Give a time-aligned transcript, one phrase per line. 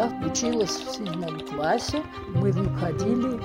[0.00, 2.02] Я училась в седьмом классе,
[2.34, 3.36] мы выходили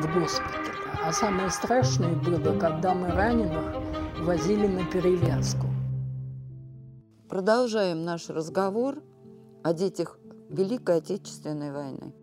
[0.00, 0.76] в госпиталь.
[1.04, 3.74] А самое страшное было, когда мы раненых
[4.20, 5.66] возили на перевязку.
[7.28, 9.02] Продолжаем наш разговор
[9.64, 12.14] о детях Великой Отечественной войны.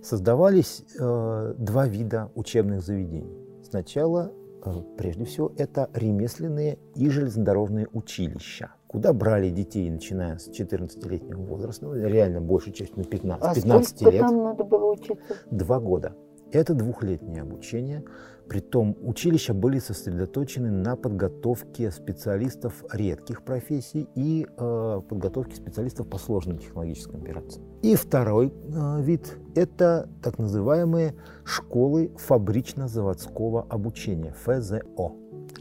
[0.00, 3.64] Создавались э, два вида учебных заведений.
[3.68, 4.30] Сначала,
[4.64, 11.86] э, прежде всего, это ремесленные и железнодорожные училища, куда брали детей, начиная с 14-летнего возраста,
[11.86, 14.20] ну, реально большей частью на 15, а 15 сколько лет.
[14.20, 15.36] там надо было учиться?
[15.50, 16.14] Два года.
[16.50, 18.02] Это двухлетнее обучение.
[18.48, 26.56] Притом училища были сосредоточены на подготовке специалистов редких профессий и э, подготовке специалистов по сложным
[26.56, 27.66] технологическим операциям.
[27.82, 35.12] И второй э, вид– это так называемые школы фабрично-заводского обучения, ФЗО.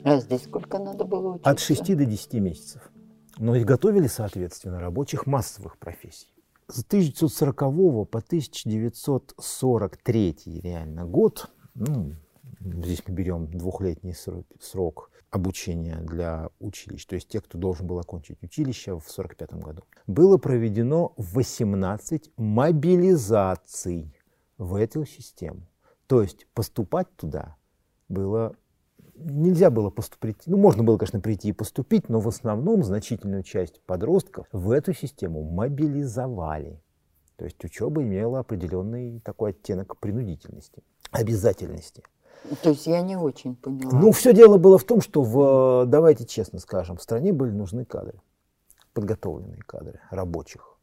[0.05, 1.49] А здесь сколько надо было учиться?
[1.49, 2.89] От 6 до 10 месяцев.
[3.39, 6.27] Но их готовили, соответственно, рабочих массовых профессий.
[6.67, 12.13] С 1940 по 1943 реально год, ну,
[12.59, 14.15] здесь мы берем двухлетний
[14.59, 19.83] срок обучения для училищ, то есть те, кто должен был окончить училище в 1945 году,
[20.07, 24.13] было проведено 18 мобилизаций
[24.57, 25.67] в эту систему.
[26.07, 27.55] То есть поступать туда
[28.09, 28.55] было
[29.17, 33.81] нельзя было поступить, ну, можно было, конечно, прийти и поступить, но в основном значительную часть
[33.81, 36.81] подростков в эту систему мобилизовали.
[37.35, 42.03] То есть учеба имела определенный такой оттенок принудительности, обязательности.
[42.63, 43.99] То есть я не очень поняла.
[43.99, 47.85] Ну, все дело было в том, что, в, давайте честно скажем, в стране были нужны
[47.85, 48.19] кадры,
[48.93, 50.77] подготовленные кадры, рабочих.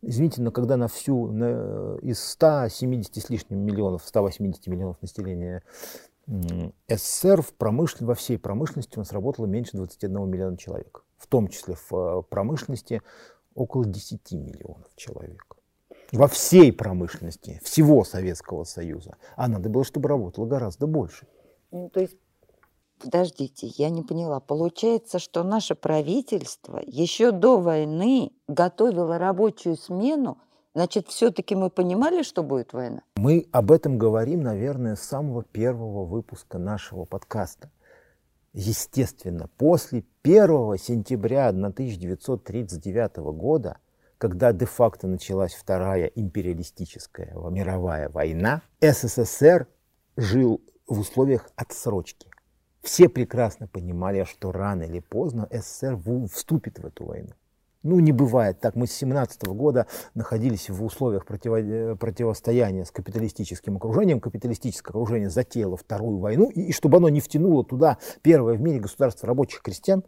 [0.00, 5.62] Извините, но когда на всю, на, из 170 с лишним миллионов, 180 миллионов населения
[6.88, 8.06] СССР в промышлен...
[8.06, 11.04] во всей промышленности у нас работало меньше 21 миллиона человек.
[11.18, 13.02] В том числе в э, промышленности
[13.54, 15.56] около 10 миллионов человек.
[16.10, 19.16] Во всей промышленности всего Советского Союза.
[19.36, 21.26] А надо было, чтобы работало гораздо больше.
[21.70, 22.16] Ну, то есть,
[22.98, 24.40] подождите, я не поняла.
[24.40, 30.38] Получается, что наше правительство еще до войны готовило рабочую смену
[30.74, 33.02] Значит, все-таки мы понимали, что будет война?
[33.16, 37.70] Мы об этом говорим, наверное, с самого первого выпуска нашего подкаста.
[38.54, 43.78] Естественно, после 1 сентября 1939 года,
[44.16, 49.66] когда де-факто началась Вторая империалистическая мировая война, СССР
[50.16, 52.28] жил в условиях отсрочки.
[52.82, 55.98] Все прекрасно понимали, что рано или поздно СССР
[56.32, 57.34] вступит в эту войну.
[57.82, 58.76] Ну, не бывает так.
[58.76, 64.20] Мы с 17 года находились в условиях противо э, противостояния с капиталистическим окружением.
[64.20, 68.78] Капиталистическое окружение затеяло Вторую войну, и, и чтобы оно не втянуло туда первое в мире
[68.78, 70.04] государство рабочих крестьян,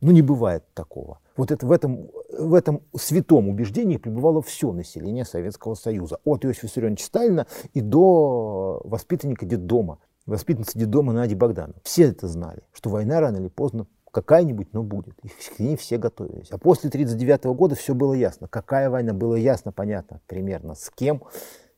[0.00, 1.20] ну, не бывает такого.
[1.36, 6.18] Вот это, в, этом, в этом святом убеждении пребывало все население Советского Союза.
[6.24, 11.80] От Иосифа Виссарионовича Сталина и до воспитанника детдома, воспитанницы детдома Нади Богданова.
[11.84, 15.14] Все это знали, что война рано или поздно какая-нибудь, но будет.
[15.24, 16.50] И к ней все готовились.
[16.50, 18.46] А после 1939 года все было ясно.
[18.46, 21.24] Какая война, было ясно, понятно примерно с кем.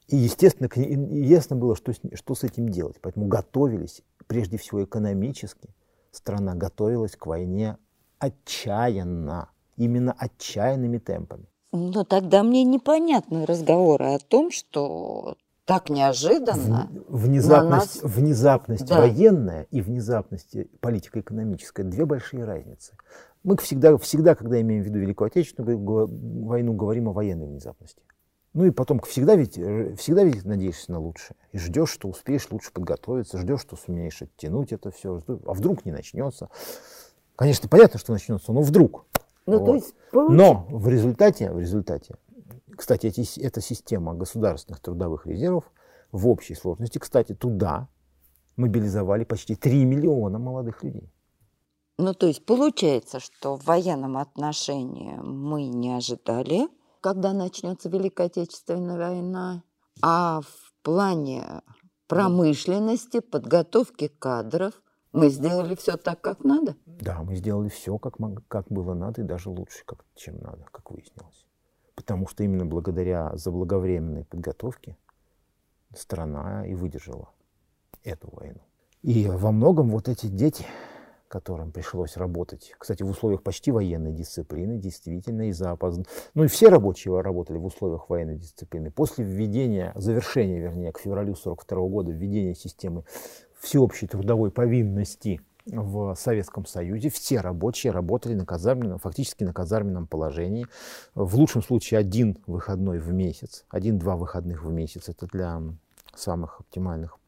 [0.09, 2.99] И, естественно, ясно было, что с, что с этим делать.
[3.01, 5.71] Поэтому готовились, прежде всего экономически,
[6.13, 7.79] страна готовилась к войне
[8.19, 11.47] отчаянно, именно отчаянными темпами.
[11.73, 16.89] Ну, тогда мне непонятны разговоры о том, что так неожиданно.
[17.09, 18.13] Внезапность, нас...
[18.13, 19.01] внезапность да.
[19.01, 22.95] военная и внезапность политико-экономическая– две большие разницы.
[23.45, 25.79] Мы всегда, всегда, когда имеем в виду Великую Отечественную
[26.47, 28.03] войну, говорим о военной внезапности.
[28.55, 31.37] Ну и потом всегда ведь, всегда ведь надеешься на лучшее.
[31.53, 35.23] И ждешь, что успеешь лучше подготовиться, ждешь, что сумеешь оттянуть это все.
[35.29, 36.49] А вдруг не начнется.
[37.37, 39.05] Конечно, понятно, что начнется, но вдруг.
[39.45, 39.67] Ну, вот.
[39.67, 42.17] то есть, Но в результате, в результате
[42.77, 45.65] кстати, эти, эта система государственных трудовых резервов
[46.13, 47.89] в общей сложности, кстати, туда
[48.57, 51.13] мобилизовали почти 3 миллиона молодых людей.
[51.99, 56.69] Ну, то есть получается, что в военном отношении мы не ожидали,
[57.01, 59.63] когда начнется Великая Отечественная война,
[60.03, 61.63] а в плане
[62.07, 64.75] промышленности, подготовки кадров
[65.13, 66.77] мы сделали все так, как надо.
[66.85, 68.17] Да, мы сделали все, как,
[68.49, 71.47] как было надо, и даже лучше, как, чем надо, как выяснилось.
[71.95, 74.99] Потому что именно благодаря заблаговременной подготовке
[75.95, 77.31] страна и выдержала
[78.05, 78.61] эту войну.
[79.03, 80.67] И во многом вот эти дети,
[81.29, 86.09] которым пришлось работать, кстати, в условиях почти военной дисциплины, действительно, из-за опоздания.
[86.35, 88.91] Ну и все рабочие работали в условиях военной дисциплины.
[88.91, 93.05] После введения, завершения, вернее, к февралю 42 года, введения системы
[93.59, 100.67] всеобщей трудовой повинности в Советском Союзе все рабочие работали на казарменном, фактически на казарменном положении.
[101.15, 105.09] В лучшем случае один выходной в месяц, один-два выходных в месяц.
[105.09, 105.61] Это для
[106.15, 107.19] самых оптимальных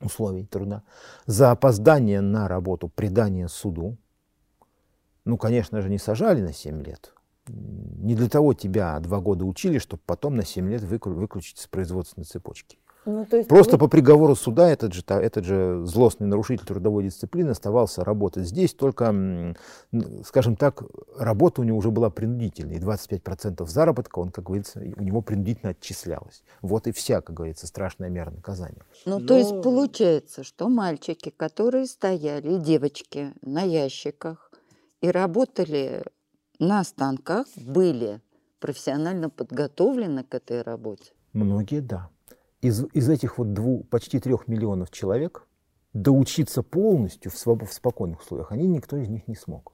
[0.00, 0.82] условий труда.
[1.26, 3.96] За опоздание на работу, предание суду.
[5.24, 7.12] Ну, конечно же, не сажали на 7 лет.
[7.46, 12.24] Не для того тебя два года учили, чтобы потом на 7 лет выключить с производственной
[12.24, 12.78] цепочки.
[13.08, 13.78] Ну, то есть Просто вы...
[13.78, 19.54] по приговору суда этот же, этот же злостный нарушитель трудовой дисциплины оставался работать здесь, только,
[20.26, 20.82] скажем так,
[21.16, 22.76] работа у него уже была принудительной.
[22.76, 26.42] И 25% заработка, он, как говорится, у него принудительно отчислялось.
[26.60, 28.82] Вот и вся, как говорится, страшная мера наказания.
[29.06, 29.26] Ну, Но...
[29.26, 34.52] то есть получается, что мальчики, которые стояли, и девочки на ящиках
[35.00, 36.04] и работали
[36.58, 38.20] на станках, были
[38.60, 41.12] профессионально подготовлены к этой работе?
[41.32, 42.10] Многие, да
[42.60, 45.46] из, из этих вот двух, почти трех миллионов человек
[45.92, 49.72] доучиться полностью в, своб, в спокойных условиях, они никто из них не смог.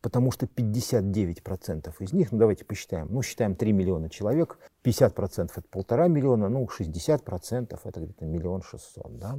[0.00, 5.68] Потому что 59% из них, ну давайте посчитаем, ну считаем 3 миллиона человек, 50% это
[5.70, 9.38] полтора миллиона, ну 60% это где-то миллион шестьсот, да,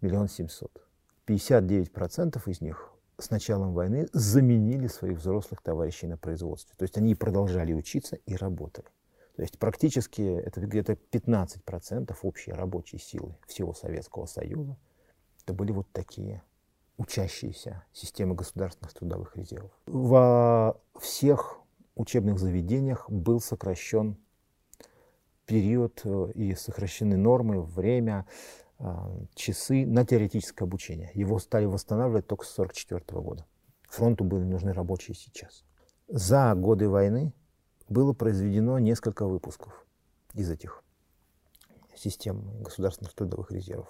[0.00, 0.72] миллион семьсот.
[1.26, 6.74] 59% из них с началом войны заменили своих взрослых товарищей на производстве.
[6.78, 8.88] То есть они продолжали учиться и работали.
[9.38, 14.76] То есть практически это где-то 15% общей рабочей силы всего Советского Союза.
[15.44, 16.42] Это были вот такие
[16.96, 19.70] учащиеся системы государственных трудовых резервов.
[19.86, 21.60] Во всех
[21.94, 24.16] учебных заведениях был сокращен
[25.46, 28.26] период э, и сокращены нормы, время,
[28.80, 28.86] э,
[29.36, 31.12] часы на теоретическое обучение.
[31.14, 33.46] Его стали восстанавливать только с 1944 года.
[33.88, 35.62] Фронту были нужны рабочие сейчас.
[36.08, 37.32] За годы войны
[37.88, 39.86] было произведено несколько выпусков
[40.34, 40.82] из этих
[41.94, 43.88] систем государственных трудовых резервов.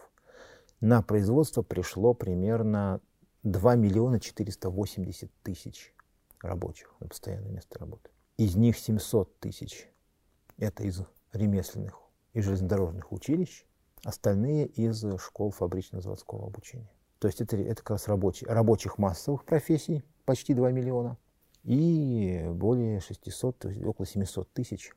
[0.81, 3.01] На производство пришло примерно
[3.43, 5.93] 2 миллиона 480 тысяч
[6.41, 8.11] рабочих на постоянное место работы.
[8.37, 9.89] Из них 700 тысяч–
[10.57, 11.03] это из
[11.33, 11.99] ремесленных
[12.33, 13.65] и железнодорожных училищ,
[14.05, 16.91] остальные из школ фабрично-заводского обучения.
[17.19, 21.19] То есть это, это как раз рабочие, рабочих массовых профессий, почти 2 миллиона–
[21.69, 24.93] и более 600, около 700 тысяч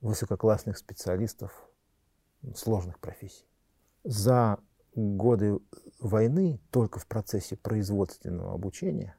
[0.00, 1.68] высококлассных специалистов
[2.54, 3.48] сложных профессий.
[4.04, 4.60] За
[4.94, 5.58] годы
[5.98, 9.16] войны только в процессе производственного обучения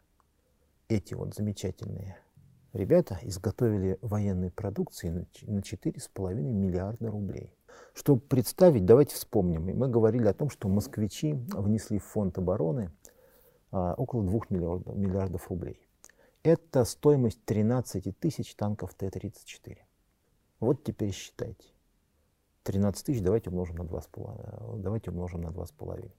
[0.87, 2.17] эти вот замечательные
[2.71, 7.53] ребята изготовили военной продукции на 4,5 миллиарда рублей.
[7.93, 9.65] Чтобы представить, давайте вспомним.
[9.77, 12.93] Мы говорили о том, что москвичи внесли в фонд обороны
[13.71, 15.82] а, около 2 миллиардов, миллиардов рублей.
[16.43, 19.77] Это стоимость 13 тысяч танков Т-34.
[20.59, 21.69] Вот теперь считайте.
[22.63, 24.81] 13 тысяч давайте умножим на 2,5.
[24.81, 26.11] Давайте умножим на 2,5.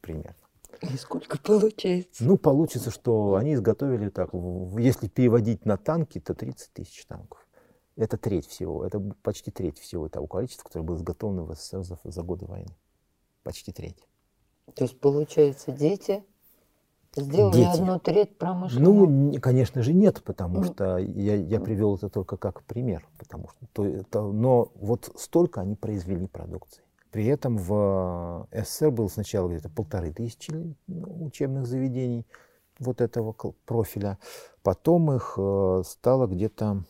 [0.00, 0.36] Примерно.
[0.80, 2.24] И сколько получается?
[2.24, 4.30] Ну, получится, что они изготовили так,
[4.78, 7.46] если переводить на танки, то 30 тысяч танков.
[7.96, 11.98] Это треть всего, это почти треть всего того количества, которое было изготовлено в СССР за,
[12.02, 12.74] за годы войны.
[13.42, 14.08] Почти треть.
[14.74, 16.24] То есть, получается, дети
[17.14, 17.80] Сделали дети.
[17.80, 19.06] одну треть промышленного?
[19.06, 20.64] Ну, конечно же, нет, потому ну.
[20.64, 23.06] что я, я привел это только как пример.
[23.18, 26.82] Потому что, то, это, но вот столько они произвели продукции.
[27.10, 30.50] При этом в СССР было сначала где-то полторы тысячи
[30.86, 32.26] ну, учебных заведений
[32.78, 33.34] вот этого
[33.66, 34.18] профиля.
[34.62, 36.84] Потом их э, стало где-то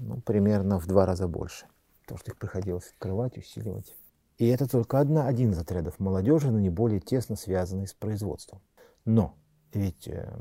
[0.00, 1.64] ну, примерно в два раза больше.
[2.02, 3.94] Потому что их приходилось открывать, усиливать.
[4.36, 8.60] И это только одна, один из отрядов молодежи, но не более тесно связанный с производством.
[9.06, 9.34] Но
[9.72, 10.32] ведь э,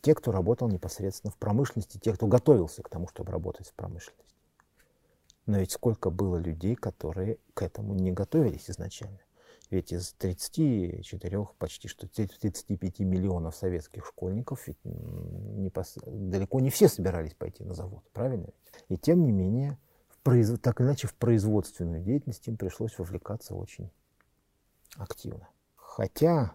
[0.00, 4.24] те, кто работал непосредственно в промышленности, те, кто готовился к тому, чтобы работать в промышленности.
[5.46, 9.18] Но ведь сколько было людей, которые к этому не готовились изначально.
[9.70, 15.96] Ведь из 34, почти что 35 миллионов советских школьников ведь не пос...
[16.04, 18.48] далеко не все собирались пойти на завод, правильно?
[18.88, 19.78] И тем не менее,
[20.08, 20.50] в произ...
[20.60, 23.90] так иначе, в производственную деятельность им пришлось вовлекаться очень
[24.96, 25.48] активно.
[25.76, 26.52] Хотя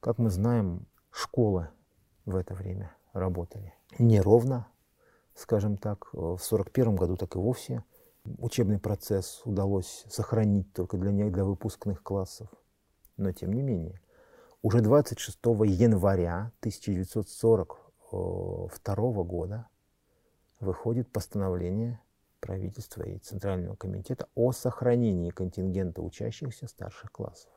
[0.00, 1.68] как мы знаем, школы
[2.24, 4.68] в это время работали неровно,
[5.34, 6.06] скажем так.
[6.12, 7.84] В 1941 году так и вовсе
[8.38, 12.48] учебный процесс удалось сохранить только для, для выпускных классов.
[13.16, 14.00] Но тем не менее,
[14.62, 19.68] уже 26 января 1942 года
[20.60, 22.00] выходит постановление
[22.40, 27.50] правительства и Центрального комитета о сохранении контингента учащихся старших классов.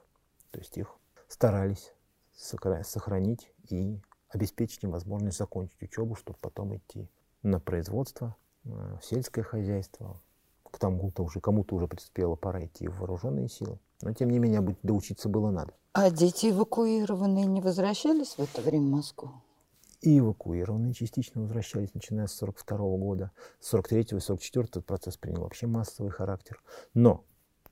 [0.52, 0.96] То есть их
[1.28, 1.94] старались
[2.36, 4.00] сохранить и
[4.30, 7.08] обеспечить им возможность закончить учебу, чтобы потом идти
[7.44, 10.22] на производство, в сельское хозяйство,
[10.64, 13.78] к тому-то уже, кому-то уже предспела пора идти в вооруженные силы.
[14.02, 15.74] Но, тем не менее, доучиться было надо.
[15.94, 19.32] А дети эвакуированные не возвращались в это время в Москву?
[20.02, 23.32] И эвакуированные частично возвращались, начиная с 42 года.
[23.60, 26.62] С 43 и 44 этот процесс принял вообще массовый характер.
[26.94, 27.24] Но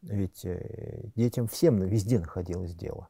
[0.01, 3.10] ведь э, детям всем везде находилось дело.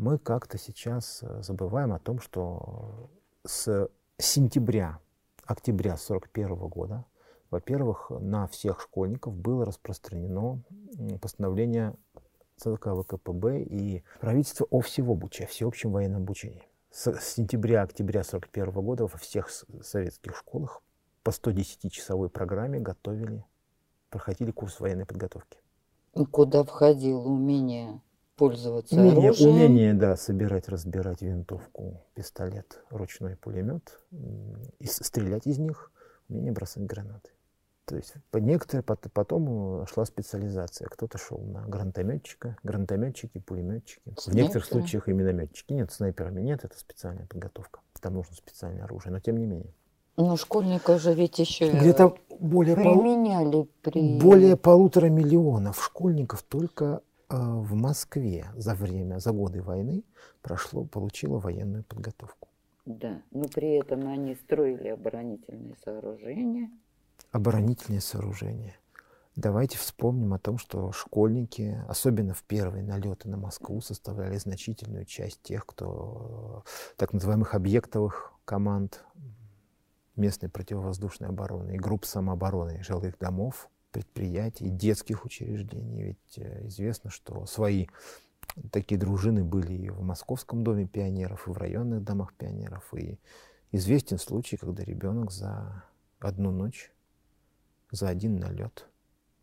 [0.00, 3.10] Мы как-то сейчас э, забываем о том, что
[3.44, 4.98] с сентября,
[5.44, 7.04] октября 41 года,
[7.50, 10.62] во-первых, на всех школьников было распространено
[11.20, 11.96] постановление
[12.56, 16.66] ЦК ВКПБ и правительства о всеобуче, о всеобщем военном обучении.
[16.90, 19.50] С сентября-октября 1941 года во всех
[19.82, 20.80] советских школах
[21.22, 23.44] по 110-часовой программе готовили,
[24.08, 25.58] проходили курс военной подготовки.
[26.30, 28.00] Куда входило умение
[28.40, 29.54] пользоваться умение, оружием?
[29.54, 34.00] Умение, да, собирать, разбирать винтовку, пистолет, ручной пулемет,
[34.78, 35.92] и стрелять из них,
[36.30, 37.30] умение бросать гранаты.
[37.84, 40.88] То есть некоторые, потом шла специализация.
[40.88, 44.14] Кто-то шел на гранатометчика, гранатометчики, пулеметчики.
[44.16, 44.32] Снайперы.
[44.32, 45.72] В некоторых случаях и минометчики.
[45.72, 47.80] Нет, снайперами нет, это специальная подготовка.
[48.00, 49.74] Там нужно специальное оружие, но тем не менее.
[50.16, 53.68] Ну, школьников же ведь еще где-то более применяли пол...
[53.82, 54.18] при...
[54.18, 60.04] более полутора миллионов школьников только э, в Москве за время, за годы войны
[60.42, 62.48] прошло, получило военную подготовку.
[62.84, 66.70] Да, но при этом они строили оборонительные сооружения
[67.32, 68.76] оборонительные сооружения.
[69.36, 75.40] Давайте вспомним о том, что школьники, особенно в первые налеты на Москву, составляли значительную часть
[75.42, 76.64] тех, кто
[76.96, 79.04] так называемых объектовых команд
[80.16, 86.02] местной противовоздушной обороны и групп самообороны жилых домов, предприятий, детских учреждений.
[86.02, 87.86] Ведь э, известно, что свои
[88.70, 92.92] такие дружины были и в Московском доме пионеров, и в районных домах пионеров.
[92.94, 93.18] И
[93.72, 95.84] известен случай, когда ребенок за
[96.18, 96.92] одну ночь
[97.90, 98.86] за один налет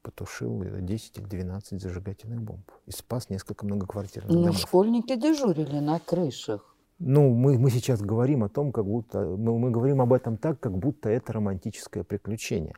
[0.01, 4.57] потушил 10 или 12 зажигательных бомб и спас несколько многоквартирных ну, домов.
[4.57, 6.76] школьники дежурили на крышах.
[6.99, 10.59] Ну, мы, мы сейчас говорим о том, как будто мы, мы говорим об этом так,
[10.59, 12.73] как будто это романтическое приключение.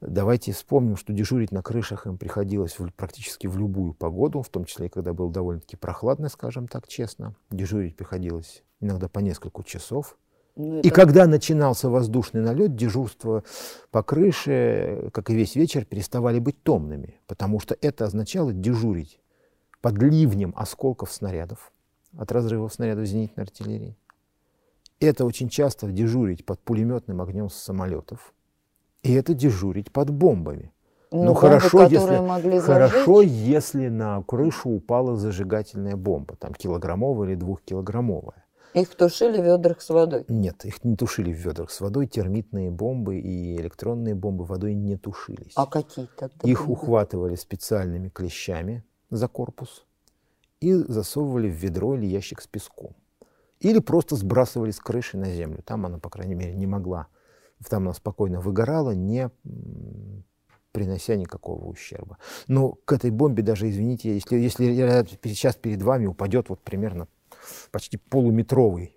[0.00, 4.64] Давайте вспомним, что дежурить на крышах им приходилось в, практически в любую погоду, в том
[4.64, 7.34] числе, когда было довольно-таки прохладно, скажем так честно.
[7.50, 10.16] Дежурить приходилось иногда по несколько часов.
[10.56, 10.88] Ну, это...
[10.88, 13.44] И когда начинался воздушный налет, дежурство
[13.90, 19.20] по крыше, как и весь вечер, переставали быть томными, потому что это означало дежурить
[19.82, 21.73] под ливнем осколков снарядов
[22.18, 23.96] от разрывов снарядов зенитной артиллерии.
[25.00, 28.32] Это очень часто дежурить под пулеметным огнем с самолетов.
[29.02, 30.72] И это дежурить под бомбами.
[31.10, 37.34] Ну, ну хорошо, если, могли хорошо, если на крышу упала зажигательная бомба, там килограммовая или
[37.36, 38.44] двухкилограммовая.
[38.72, 40.24] Их тушили в ведрах с водой?
[40.26, 42.08] Нет, их не тушили в ведрах с водой.
[42.08, 45.52] Термитные бомбы и электронные бомбы водой не тушились.
[45.54, 46.48] А какие тогда?
[46.48, 49.86] Их ухватывали специальными клещами за корпус
[50.64, 52.94] и засовывали в ведро или ящик с песком.
[53.60, 55.62] Или просто сбрасывали с крыши на землю.
[55.62, 57.08] Там она, по крайней мере, не могла.
[57.68, 59.30] Там она спокойно выгорала, не
[60.72, 62.18] принося никакого ущерба.
[62.48, 67.08] Но к этой бомбе даже, извините, если, если сейчас перед вами упадет вот примерно
[67.70, 68.96] почти полуметровый,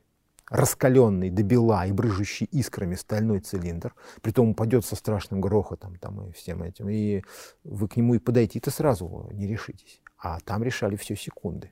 [0.50, 6.32] раскаленный до бела и брыжущий искрами стальной цилиндр, притом упадет со страшным грохотом там и
[6.32, 7.22] всем этим, и
[7.64, 10.02] вы к нему и подойти-то сразу не решитесь.
[10.18, 11.72] А там решали все секунды.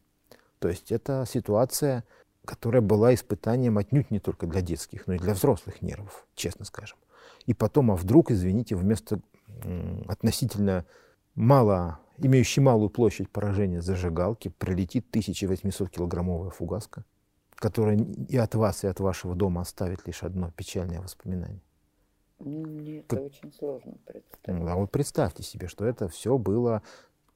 [0.59, 2.03] То есть это ситуация,
[2.45, 6.97] которая была испытанием отнюдь не только для детских, но и для взрослых нервов, честно скажем.
[7.45, 9.19] И потом, а вдруг, извините, вместо
[10.07, 10.85] относительно
[11.35, 17.03] мало имеющий малую площадь поражения зажигалки, прилетит 1800-килограммовая фугаска,
[17.55, 21.61] которая и от вас, и от вашего дома оставит лишь одно печальное воспоминание.
[22.39, 23.25] Мне это как...
[23.25, 24.61] очень сложно представить.
[24.61, 26.81] Ну, а вот представьте себе, что это все было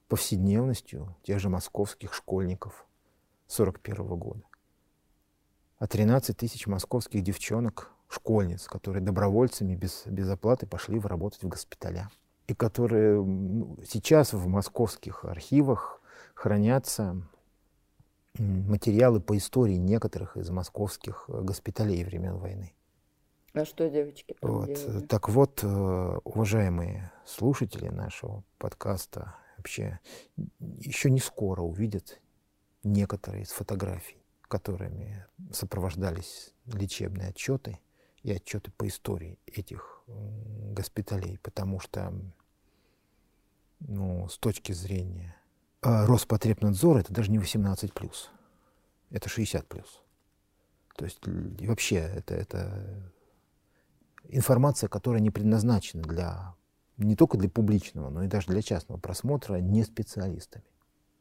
[0.09, 2.85] повседневностью тех же московских школьников
[3.47, 4.43] 41 года.
[5.77, 12.09] А 13 тысяч московских девчонок, школьниц, которые добровольцами без, без оплаты пошли работать в госпиталя
[12.47, 13.23] и которые
[13.87, 16.01] сейчас в московских архивах
[16.33, 17.21] хранятся
[18.37, 22.73] материалы по истории некоторых из московских э, госпиталей времен войны.
[23.53, 24.67] А что девочки вот.
[24.67, 25.05] Делали?
[25.07, 29.99] Так вот, э, уважаемые слушатели нашего подкаста, вообще
[30.59, 32.19] еще не скоро увидят
[32.83, 37.79] некоторые из фотографий, которыми сопровождались лечебные отчеты
[38.23, 42.13] и отчеты по истории этих госпиталей, потому что
[43.79, 45.35] ну, с точки зрения
[45.81, 48.29] а Роспотребнадзора, это даже не 18 плюс,
[49.11, 50.01] это 60 плюс.
[50.97, 53.11] То есть вообще это, это
[54.27, 56.55] информация, которая не предназначена для
[57.05, 60.65] не только для публичного, но и даже для частного просмотра не специалистами.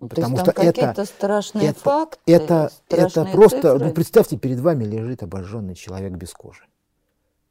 [0.00, 3.86] Ну, Потому что это страшные это, факты, это, страшные это просто, цифры.
[3.86, 6.64] ну, представьте, перед вами лежит обожженный человек без кожи.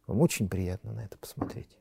[0.05, 1.77] Вам очень приятно на это посмотреть.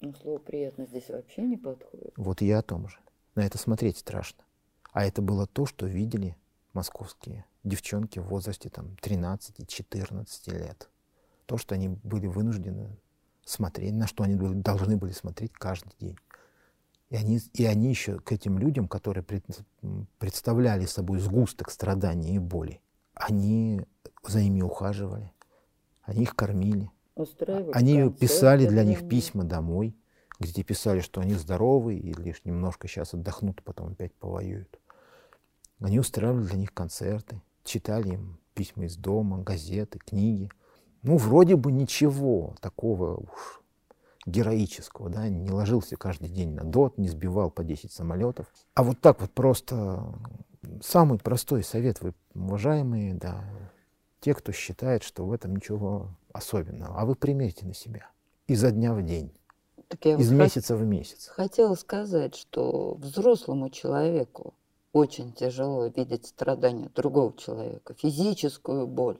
[0.00, 2.14] Ну, слово приятно здесь вообще не подходит.
[2.16, 2.98] Вот и я о том же.
[3.34, 4.44] На это смотреть страшно.
[4.92, 6.36] А это было то, что видели
[6.72, 10.88] московские девчонки в возрасте там 13-14 лет.
[11.44, 12.96] То, что они были вынуждены
[13.50, 16.16] смотреть, на что они должны были смотреть каждый день.
[17.10, 19.44] И они, и они еще к этим людям, которые пред,
[20.18, 22.80] представляли собой сгусток страданий и боли,
[23.14, 23.84] они
[24.26, 25.32] за ними ухаживали,
[26.02, 26.90] они их кормили.
[27.16, 29.08] Устраивали Они писали для них.
[29.08, 29.96] письма домой,
[30.38, 34.80] где писали, что они здоровы и лишь немножко сейчас отдохнут, а потом опять повоюют.
[35.80, 40.50] Они устраивали для них концерты, читали им письма из дома, газеты, книги.
[41.02, 43.62] Ну, вроде бы ничего такого уж
[44.26, 48.46] героического, да, не ложился каждый день на дот, не сбивал по 10 самолетов.
[48.74, 50.04] А вот так вот просто
[50.82, 53.42] самый простой совет, вы, уважаемые, да,
[54.20, 58.10] те, кто считает, что в этом ничего особенного, а вы примерьте на себя
[58.46, 59.32] изо дня в день,
[59.88, 61.28] Так я из хот- месяца в месяц.
[61.28, 64.52] хотела сказать, что взрослому человеку
[64.92, 69.18] очень тяжело видеть страдания другого человека, физическую боль.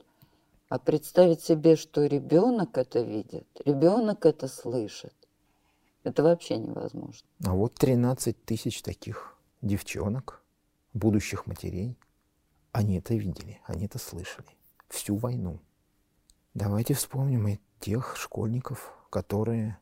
[0.70, 5.12] А представить себе, что ребенок это видит, ребенок это слышит,
[6.04, 7.26] это вообще невозможно.
[7.44, 10.40] А вот 13 тысяч таких девчонок,
[10.92, 11.98] будущих матерей,
[12.70, 14.46] они это видели, они это слышали
[14.88, 15.58] всю войну.
[16.54, 19.76] Давайте вспомним и тех школьников, которые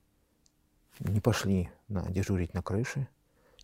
[1.01, 3.09] не пошли на, дежурить на крыше,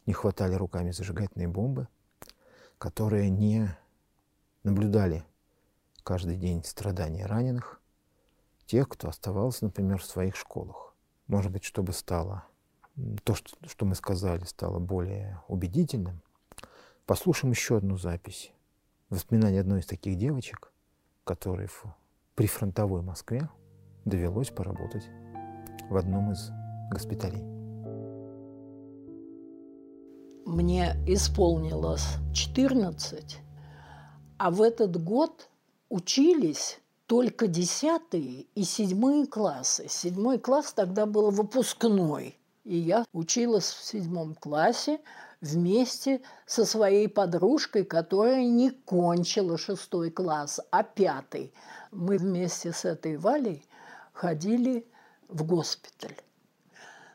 [0.05, 1.89] не хватали руками зажигательные бомбы,
[2.77, 3.75] которые не
[4.63, 5.25] наблюдали
[6.05, 7.81] каждый день страдания раненых,
[8.67, 10.95] тех, кто оставался, например, в своих школах.
[11.27, 12.45] Может быть, чтобы стало
[13.25, 16.21] то, что мы сказали, стало более убедительным,
[17.07, 18.53] послушаем еще одну запись.
[19.11, 20.71] Воспоминания одной из таких девочек,
[21.25, 21.85] которой в
[22.35, 23.49] прифронтовой Москве
[24.05, 25.09] довелось поработать
[25.89, 26.51] в одном из
[26.91, 27.43] госпиталей.
[30.47, 33.39] Мне исполнилось 14,
[34.39, 35.49] а в этот год
[35.89, 39.87] учились только 10 и 7 классы.
[39.89, 42.39] Седьмой класс тогда был выпускной.
[42.65, 45.01] И я училась в седьмом классе
[45.43, 51.53] вместе со своей подружкой, которая не кончила шестой класс, а пятый.
[51.91, 53.67] Мы вместе с этой Валей
[54.13, 54.87] ходили
[55.29, 56.17] в госпиталь.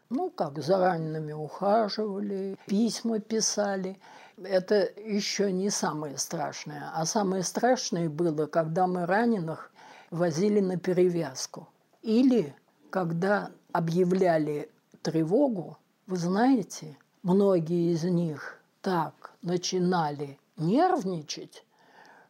[0.10, 4.00] Ну, как за ранеными ухаживали, письма писали.
[4.44, 6.92] Это еще не самое страшное.
[6.94, 9.72] А самое страшное было, когда мы раненых
[10.12, 11.68] возили на перевязку.
[12.02, 12.56] Или
[12.90, 14.70] когда объявляли
[15.02, 21.66] тревогу, вы знаете, многие из них так начинали нервничать,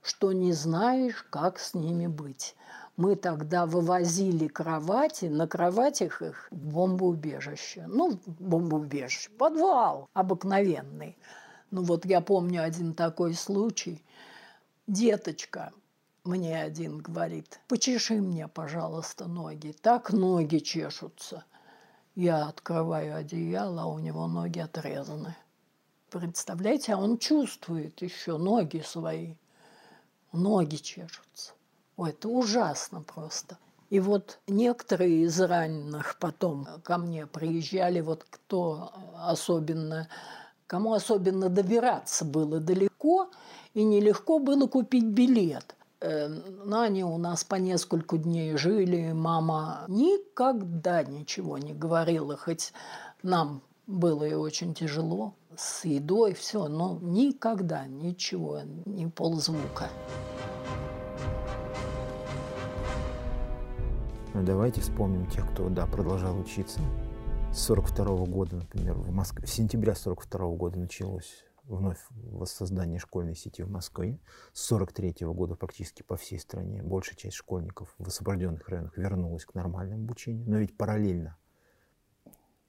[0.01, 2.55] что не знаешь, как с ними быть.
[2.97, 7.85] Мы тогда вывозили кровати, на кроватях их в бомбоубежище.
[7.87, 11.15] Ну, бомбоубежище, подвал обыкновенный.
[11.71, 14.03] Ну вот я помню один такой случай.
[14.87, 15.71] Деточка,
[16.23, 19.75] мне один говорит, почеши мне, пожалуйста, ноги.
[19.81, 21.45] Так ноги чешутся.
[22.15, 25.35] Я открываю одеяло, а у него ноги отрезаны.
[26.09, 29.35] Представляете, а он чувствует еще ноги свои.
[30.31, 31.53] Ноги чешутся.
[31.97, 33.57] Ой, это ужасно просто.
[33.89, 40.07] И вот некоторые из раненых потом ко мне приезжали, вот кто особенно,
[40.69, 43.31] кому особенно добираться было далеко,
[43.73, 45.75] и нелегко было купить билет.
[45.99, 46.27] Э,
[46.63, 49.11] Но они у нас по нескольку дней жили.
[49.11, 52.71] Мама никогда ничего не говорила, хоть
[53.23, 59.89] нам было и очень тяжело с едой, все, но никогда ничего, ни ползвука.
[64.35, 66.79] Ну, давайте вспомним тех, кто, да, продолжал учиться.
[67.51, 73.63] С 42 года, например, в Москве, с сентября 42 года началось вновь воссоздание школьной сети
[73.63, 74.19] в Москве.
[74.53, 79.55] С 43 года практически по всей стране большая часть школьников в освобожденных районах вернулась к
[79.55, 80.47] нормальному обучению.
[80.47, 81.37] Но ведь параллельно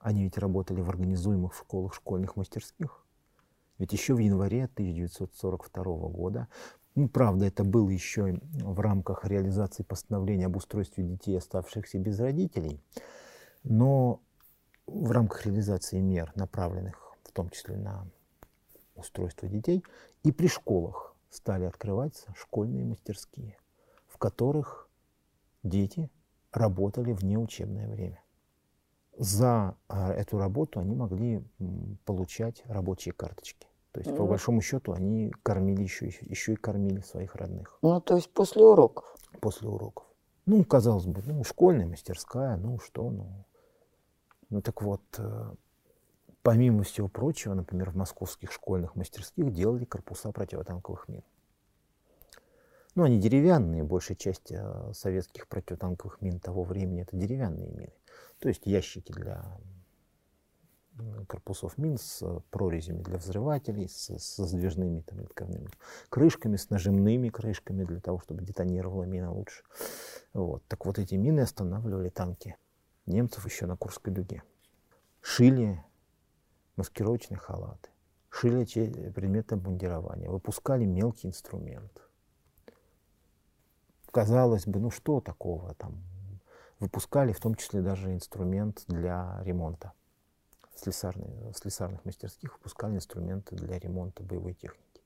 [0.01, 3.05] они ведь работали в организуемых школах, школьных мастерских.
[3.79, 6.49] Ведь еще в январе 1942 года,
[6.95, 12.83] ну, правда, это было еще в рамках реализации постановления об устройстве детей, оставшихся без родителей,
[13.63, 14.21] но
[14.93, 18.07] в рамках реализации мер, направленных в том числе на
[18.97, 19.85] устройство детей,
[20.25, 23.57] и при школах стали открываться школьные мастерские,
[24.09, 24.89] в которых
[25.63, 26.11] дети
[26.53, 28.23] работали в неучебное время.
[29.17, 31.45] за а, эту работу они могли
[32.05, 33.69] получать рабочие карточки.
[33.93, 37.79] То есть, по большому счету, они кормили еще, еще и кормили своих родных.
[37.83, 39.05] Ну, то есть после уроков?
[39.41, 40.07] После уроков.
[40.47, 43.45] Ну, казалось бы, ну, школьная мастерская, ну что, ну.
[44.51, 45.55] Ну так вот, э,
[46.43, 51.23] помимо всего прочего, например, в московских школьных мастерских делали корпуса противотанковых мин.
[52.97, 57.93] Ну, они деревянные, большая часть э, советских противотанковых мин того времени это деревянные мины.
[58.41, 59.45] То есть ящики для
[61.29, 65.69] корпусов мин с прорезями для взрывателей, с, со сдвижными там, литковными
[66.09, 69.63] крышками, с нажимными крышками для того, чтобы детонировала мина лучше.
[70.33, 70.63] Вот.
[70.67, 72.57] Так вот эти мины останавливали танки
[73.11, 74.43] немцев еще на Курской дуге.
[75.21, 75.85] Шили
[76.77, 77.91] маскировочные халаты,
[78.31, 78.65] шили
[79.11, 82.03] предметы обмундирования, выпускали мелкий инструмент.
[84.11, 86.03] Казалось бы, ну что такого там?
[86.79, 89.93] Выпускали в том числе даже инструмент для ремонта.
[90.75, 95.03] Слесарные, слесарных мастерских выпускали инструменты для ремонта боевой техники.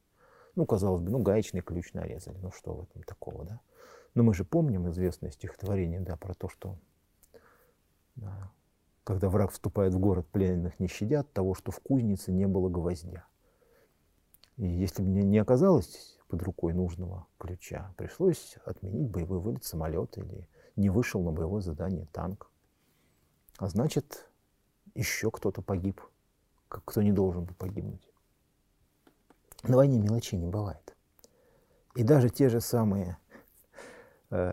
[0.54, 3.60] Ну, казалось бы, ну, гаечный ключ нарезали, ну что в этом такого, да?
[4.14, 6.78] Но мы же помним известное стихотворение, да, про то, что
[9.04, 13.26] когда враг вступает в город, пленных не щадят того, что в кузнице не было гвоздя.
[14.56, 20.48] И если бы не оказалось под рукой нужного ключа, пришлось отменить боевой вылет самолета или
[20.76, 22.50] не вышел на боевое задание танк.
[23.58, 24.28] А значит,
[24.94, 26.00] еще кто-то погиб,
[26.68, 28.08] кто не должен был погибнуть.
[29.62, 30.96] На войне мелочей не бывает.
[31.94, 33.18] И даже те же самые
[34.30, 34.52] э,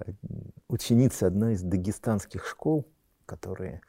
[0.67, 2.87] ученицы одной из дагестанских школ,
[3.25, 3.81] которые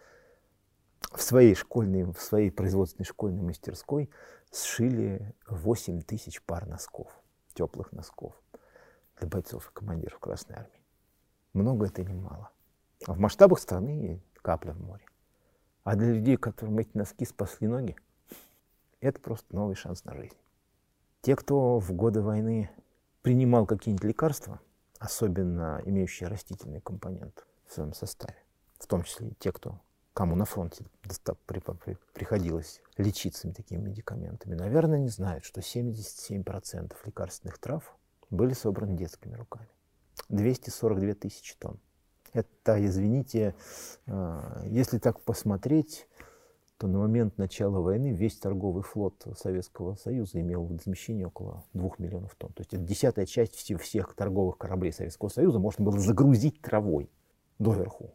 [1.13, 4.11] в своей школьной, в своей производственной школьной мастерской
[4.51, 7.13] сшили 8 тысяч пар носков,
[7.55, 8.35] теплых носков
[9.19, 10.83] для бойцов и командиров Красной Армии.
[11.53, 12.51] Много это или мало.
[13.07, 15.05] А в масштабах страны капля в море.
[15.85, 17.97] А для людей, которым эти носки спасли ноги,
[19.01, 20.37] это просто новый шанс на жизнь.
[21.23, 22.71] Те, кто в годы войны
[23.23, 24.61] принимал какие-нибудь лекарства,
[24.99, 28.42] особенно имеющие растительный компонент в своем составе,
[28.83, 29.81] в том числе те, кто
[30.13, 30.85] кому на фронте
[32.15, 37.97] приходилось лечиться такими медикаментами, наверное, не знают, что 77% лекарственных трав
[38.31, 39.69] были собраны детскими руками.
[40.29, 41.79] 242 тысячи тонн.
[42.33, 43.55] Это, извините,
[44.07, 46.07] а, если так посмотреть,
[46.79, 52.35] то на момент начала войны весь торговый флот Советского Союза имел водоизмещение около 2 миллионов
[52.35, 52.53] тонн.
[52.55, 57.11] То есть это десятая часть всех торговых кораблей Советского Союза можно было загрузить травой
[57.59, 58.15] доверху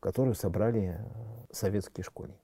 [0.00, 2.38] которую собрали э, советские школьники.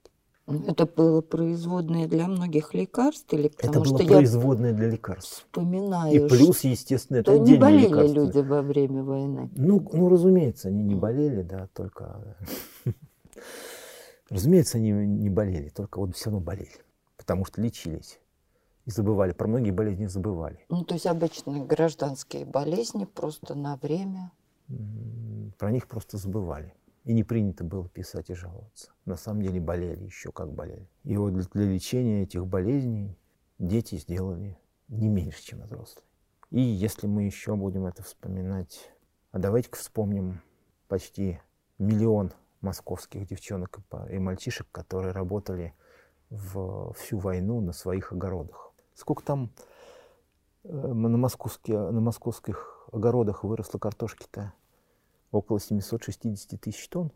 [0.47, 5.45] Это было производное для многих лекарств или потому Это было что производное для лекарств.
[5.45, 6.13] Вспоминаю.
[6.13, 9.49] И плюс, естественно, это не болели люди во время войны.
[9.55, 12.37] Ну, ну, разумеется, они не болели, да, только...
[14.29, 16.83] Разумеется, они не болели, только вот все равно болели,
[17.17, 18.19] потому что лечились
[18.85, 19.33] и забывали.
[19.33, 20.65] Про многие болезни забывали.
[20.69, 24.31] Ну, то есть обычные гражданские болезни просто на время?
[25.57, 26.73] Про них просто забывали.
[27.05, 28.91] И не принято было писать и жаловаться.
[29.05, 30.89] На самом деле болели, еще как болели.
[31.03, 33.17] И вот для лечения этих болезней
[33.59, 36.03] дети сделали не меньше, чем взрослые.
[36.49, 38.91] И если мы еще будем это вспоминать,
[39.31, 40.41] а давайте-ка вспомним
[40.87, 41.39] почти
[41.77, 45.73] миллион московских девчонок и мальчишек, которые работали
[46.29, 48.73] в всю войну на своих огородах.
[48.95, 49.51] Сколько там
[50.63, 54.53] э, на, на московских огородах выросло картошки-то?
[55.35, 57.11] Около 760 тысяч тонн.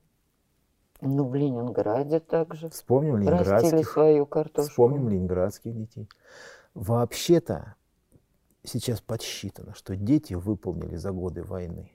[1.02, 2.70] Ну, в Ленинграде также.
[2.70, 3.90] Вспомним ленинградских.
[3.90, 4.70] свою картошку.
[4.70, 6.10] Вспомним ленинградских детей.
[6.74, 7.76] Вообще-то
[8.64, 11.92] сейчас подсчитано, что дети выполнили за годы войны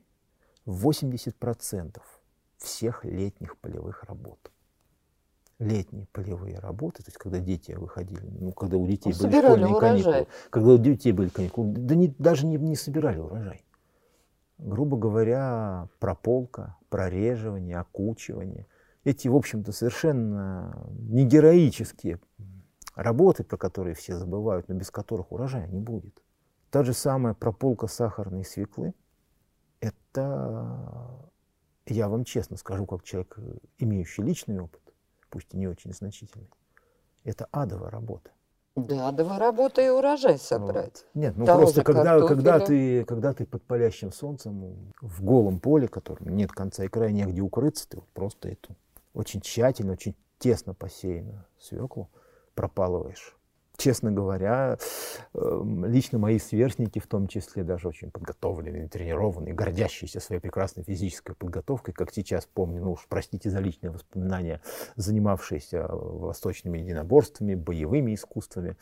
[0.66, 2.00] 80%
[2.56, 4.50] всех летних полевых работ.
[5.58, 9.74] Летние полевые работы, то есть когда дети выходили, ну, когда у детей ну, были школьные
[9.74, 10.02] урожай.
[10.02, 13.63] каникулы, когда у детей были каникулы, да не, даже не, не собирали урожай
[14.58, 18.66] грубо говоря, прополка, прореживание, окучивание.
[19.04, 22.20] Эти, в общем-то, совершенно не героические
[22.94, 26.22] работы, про которые все забывают, но без которых урожая не будет.
[26.70, 28.94] Та же самая прополка сахарной свеклы,
[29.80, 31.30] это,
[31.86, 33.38] я вам честно скажу, как человек,
[33.78, 34.80] имеющий личный опыт,
[35.28, 36.50] пусть и не очень значительный,
[37.22, 38.30] это адовая работа.
[38.76, 41.04] Да, да работа и урожай собрать.
[41.14, 41.22] Вот.
[41.22, 45.86] Нет, ну Того просто когда, когда, ты, когда ты под палящим солнцем в голом поле,
[45.86, 48.74] которым нет конца и края, негде укрыться, ты вот просто эту
[49.12, 52.10] очень тщательно, очень тесно посеянную свеклу
[52.56, 53.36] пропалываешь
[53.76, 54.78] честно говоря,
[55.34, 61.34] эм, лично мои сверстники, в том числе даже очень подготовленные, тренированные, гордящиеся своей прекрасной физической
[61.34, 64.60] подготовкой, как сейчас помню, ну уж простите за личные воспоминания,
[64.96, 68.76] занимавшиеся восточными единоборствами, боевыми искусствами,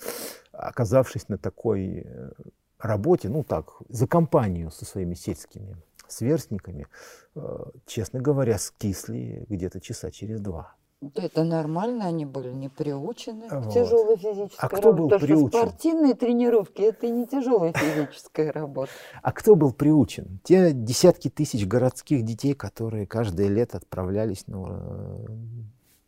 [0.53, 2.31] оказавшись на такой э,
[2.79, 5.77] работе, ну так, за компанию со своими сельскими
[6.09, 6.87] сверстниками,
[7.35, 10.75] э, честно говоря, скисли где-то часа через два.
[11.15, 13.67] Это нормально, они были не приучены вот.
[13.67, 15.27] к тяжелой физической а кто был работе.
[15.27, 15.49] приучен?
[15.49, 18.93] Что спортивные тренировки– это не тяжелая физическая работа.
[19.21, 20.38] А кто был приучен?
[20.45, 25.19] Те десятки тысяч городских детей, которые каждое лето отправлялись на,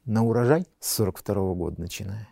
[0.04, 2.28] на урожай с 42 -го года начиная.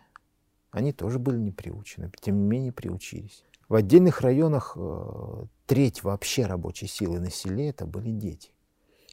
[0.71, 3.43] Они тоже были не приучены, тем не менее приучились.
[3.67, 8.52] В отдельных районах э, треть вообще рабочей силы на селе это были дети.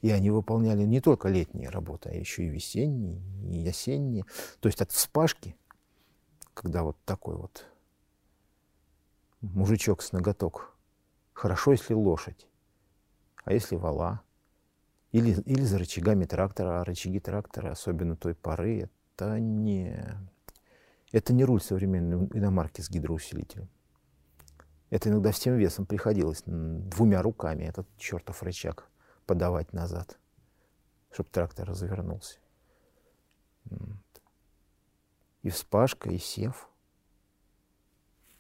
[0.01, 4.25] И они выполняли не только летние работы, а еще и весенние, и осенние.
[4.61, 5.57] То есть от вспашки,
[6.55, 7.67] когда вот такой вот
[9.43, 10.75] мужичок с ноготок,
[11.33, 12.47] хорошо, если лошадь,
[13.45, 14.23] а если вала,
[15.13, 20.03] или, или за рычагами трактора, а рычаги трактора, особенно той поры, это не,
[21.13, 23.69] это не руль современной иномарки с гидроусилителем.
[24.89, 28.91] Это иногда всем весом приходилось двумя руками этот чертов рычаг
[29.31, 30.19] подавать назад,
[31.13, 32.41] чтобы трактор развернулся.
[35.43, 36.69] И вспашка, и сев,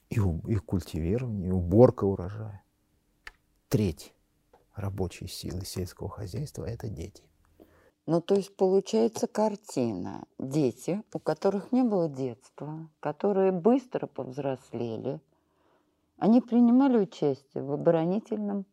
[0.08, 2.64] и, и культивирование, и уборка урожая.
[3.68, 4.12] Треть
[4.74, 7.22] рабочей силы сельского хозяйства– это дети.
[8.06, 10.24] Ну, то есть получается картина.
[10.40, 15.20] Дети, у которых не было детства, которые быстро повзрослели,
[16.18, 18.66] они принимали участие в оборонительном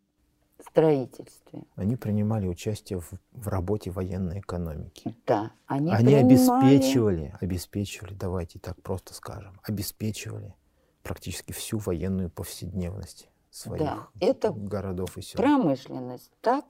[0.63, 1.63] строительстве.
[1.75, 5.15] Они принимали участие в, в работе военной экономики.
[5.25, 6.65] Да, они, они принимали...
[6.65, 10.55] обеспечивали, обеспечивали, давайте так просто скажем, обеспечивали
[11.03, 15.37] практически всю военную повседневность своих да, это городов и сел.
[15.37, 16.65] Промышленность, так?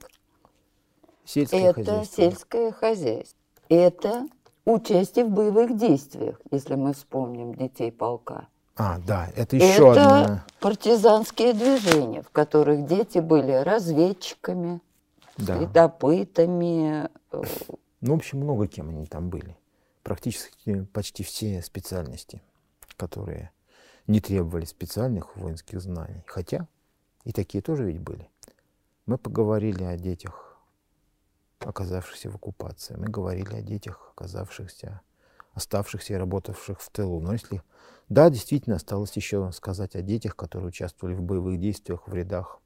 [1.24, 2.22] Сельское это хозяйство.
[2.22, 3.38] сельское хозяйство.
[3.68, 4.26] Это
[4.64, 8.48] участие в боевых действиях, если мы вспомним детей полка.
[8.80, 10.46] А, да, это еще это одна...
[10.60, 14.80] партизанские движения, в которых дети были разведчиками,
[15.36, 15.58] да.
[15.58, 17.08] следопытами.
[17.32, 17.42] Э,
[18.00, 19.56] ну, в общем, много кем они там были.
[20.04, 22.40] Практически почти все специальности,
[22.96, 23.50] которые
[24.06, 26.22] не требовали специальных воинских знаний.
[26.28, 26.68] Хотя
[27.24, 28.30] и такие тоже ведь были.
[29.06, 30.56] Мы поговорили о детях,
[31.58, 32.94] оказавшихся в оккупации.
[32.94, 35.00] Мы говорили о детях, оказавшихся,
[35.54, 37.20] оставшихся и работавших в тылу.
[37.20, 37.60] Но если
[38.08, 42.60] да, действительно, осталось еще сказать о детях, которые участвовали в боевых действиях в рядах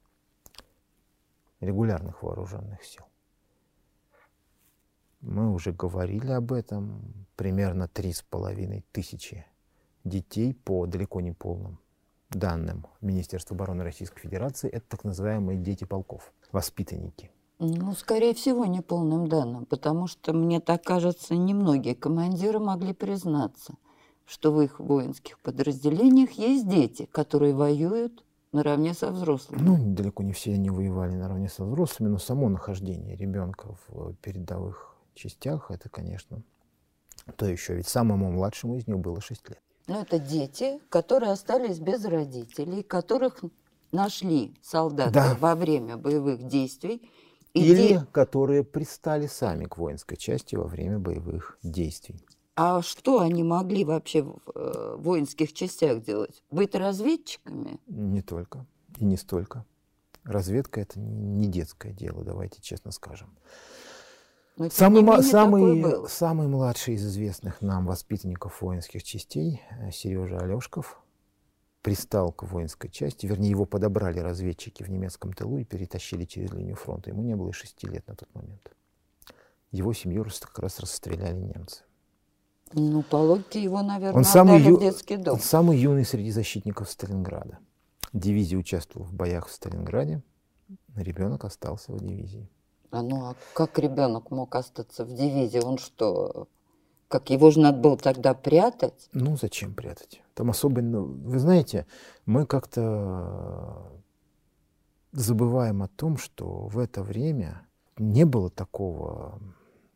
[1.59, 3.03] регулярных вооруженных сил.
[5.21, 7.25] Мы уже говорили об этом.
[7.35, 9.45] Примерно три с половиной тысячи
[10.03, 11.79] детей по далеко не полным
[12.29, 14.69] данным Министерства обороны Российской Федерации.
[14.69, 17.31] Это так называемые дети полков, воспитанники.
[17.59, 23.75] Ну, скорее всего, не полным данным, потому что, мне так кажется, немногие командиры могли признаться,
[24.25, 29.61] что в их воинских подразделениях есть дети, которые воюют наравне со взрослыми.
[29.61, 34.95] Ну, далеко не все они воевали наравне со взрослыми, но само нахождение ребенка в передовых
[35.15, 36.41] частях, это, конечно,
[37.35, 37.75] то еще.
[37.75, 39.61] Ведь самому младшему из них было 6 лет.
[39.87, 43.41] Ну, это дети, которые остались без родителей, которых
[43.91, 45.37] нашли солдаты да.
[45.39, 47.09] во время боевых действий.
[47.53, 48.07] И Или де...
[48.11, 52.19] которые пристали сами к воинской части во время боевых действий.
[52.55, 56.43] А что они могли вообще в э, воинских частях делать?
[56.51, 57.79] Быть разведчиками?
[57.87, 58.65] Не только.
[58.97, 59.65] И не столько.
[60.23, 63.35] Разведка это не детское дело, давайте честно скажем.
[64.55, 70.99] Но, самый, менее, самый, самый младший из известных нам воспитанников воинских частей, э, Сережа Алешков,
[71.81, 76.75] пристал к воинской части, вернее, его подобрали разведчики в немецком тылу и перетащили через линию
[76.75, 77.09] фронта.
[77.09, 78.71] Ему не было и шести лет на тот момент.
[79.71, 81.83] Его семью как раз расстреляли немцы.
[82.73, 84.77] Ну, по логике его, наверное, он самый ю...
[84.77, 85.35] в детский дом.
[85.35, 87.59] Он самый юный среди защитников Сталинграда.
[88.13, 90.21] Дивизия участвовала в боях в Сталинграде.
[90.95, 92.49] Ребенок остался в дивизии.
[92.91, 95.59] А ну а как ребенок мог остаться в дивизии?
[95.59, 96.47] Он что,
[97.07, 99.09] как его же надо было тогда прятать?
[99.13, 100.21] Ну, зачем прятать?
[100.35, 101.87] Там особенно, вы знаете,
[102.25, 103.91] мы как-то
[105.11, 107.65] забываем о том, что в это время
[107.97, 109.39] не было такого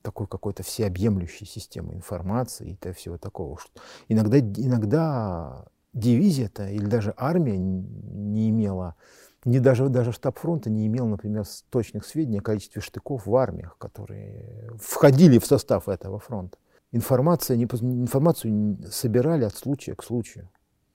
[0.08, 3.58] такой какой-то всеобъемлющей системы информации и всего такого.
[3.58, 8.96] Что иногда, иногда дивизия-то или даже армия не имела,
[9.44, 13.78] не даже, даже штаб фронта не имел, например, точных сведений о количестве штыков в армиях,
[13.78, 16.58] которые входили в состав этого фронта.
[16.94, 20.50] Информация, информацию собирали от случая к случаю.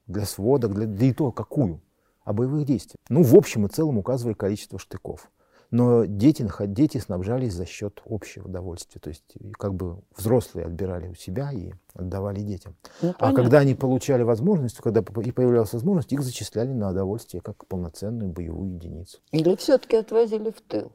[0.07, 1.83] для сводок, для, для и то какую,
[2.25, 2.96] о боевых действиях.
[3.11, 5.31] Ну, в общем и целом указывая количество штыков.
[5.72, 9.00] Но дети, дети снабжались за счет общего удовольствия.
[9.00, 9.24] То есть
[9.58, 12.76] как бы взрослые отбирали у себя и отдавали детям.
[13.00, 17.66] Ну, а когда они получали возможность, когда и появлялась возможность, их зачисляли на удовольствие как
[17.66, 19.20] полноценную боевую единицу.
[19.30, 20.92] Или все-таки отвозили в тыл?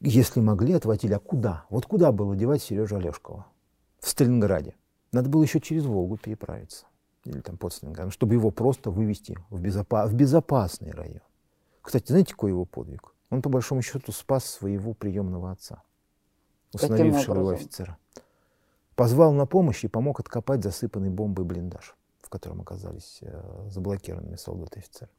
[0.00, 1.12] Если могли, отводили.
[1.12, 1.64] А куда?
[1.70, 3.46] Вот куда было девать Сережу Олешкова?
[4.00, 4.74] В Сталинграде.
[5.12, 6.86] Надо было еще через Волгу переправиться.
[7.24, 11.22] Или там под Сталинградом, чтобы его просто вывести в, безопа- в безопасный район.
[11.82, 13.12] Кстати, знаете, какой его подвиг?
[13.30, 15.82] Он, по большому счету, спас своего приемного отца,
[16.72, 17.98] установившего его офицера.
[18.94, 24.78] Позвал на помощь и помог откопать засыпанный бомбой блиндаж, в котором оказались э, заблокированными солдаты
[24.78, 25.10] и офицеры.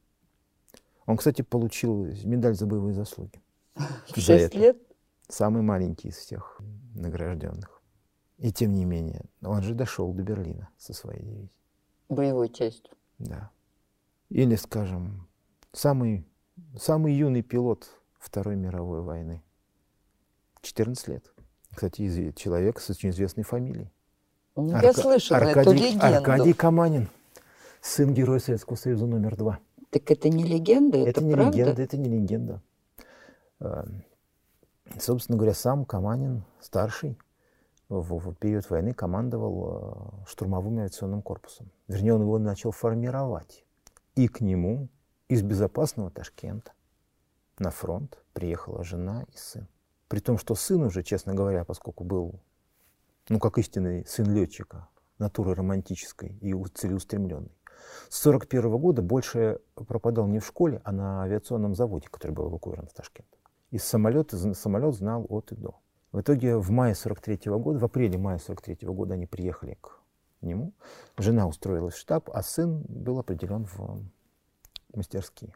[1.06, 3.40] Он, кстати, получил медаль за боевые заслуги.
[4.14, 4.76] Шесть лет?
[5.28, 6.60] Самый маленький из всех
[6.94, 7.80] награжденных.
[8.38, 11.52] И тем не менее, он же дошел до Берлина со своей дивизией.
[12.08, 12.94] Боевой частью.
[13.18, 13.50] Да.
[14.30, 15.28] Или, скажем,
[15.72, 16.26] самый,
[16.76, 19.42] самый юный пилот Второй мировой войны.
[20.60, 21.24] 14 лет.
[21.74, 23.90] Кстати, человек с очень известной фамилией.
[24.56, 24.86] Ну, Арка...
[24.86, 25.60] Я слышала Аркадий...
[25.60, 26.04] эту легенду.
[26.04, 27.08] Аркадий Каманин,
[27.80, 29.58] сын Героя Советского Союза номер два.
[29.88, 31.56] Так это не легенда, это, это не правда?
[31.56, 32.62] легенда, это не легенда.
[33.58, 33.86] А,
[34.98, 37.18] собственно говоря, сам Каманин, старший,
[37.88, 41.70] в, период войны командовал а, штурмовым авиационным корпусом.
[41.88, 43.64] Вернее, он его начал формировать.
[44.14, 44.88] И к нему
[45.28, 46.72] из безопасного Ташкента
[47.60, 49.68] на фронт приехала жена и сын.
[50.08, 52.40] При том, что сын уже, честно говоря, поскольку был,
[53.28, 57.52] ну, как истинный сын летчика, натуры романтической и целеустремленной,
[58.08, 62.88] с 1941 года больше пропадал не в школе, а на авиационном заводе, который был эвакуирован
[62.88, 63.28] в Ташкент.
[63.70, 65.78] Из самолета самолет знал от и до.
[66.12, 70.00] В итоге в мае 43 года, в апреле-мае 43 года они приехали к
[70.40, 70.72] нему.
[71.16, 74.02] Жена устроилась в штаб, а сын был определен в
[74.92, 75.54] мастерские.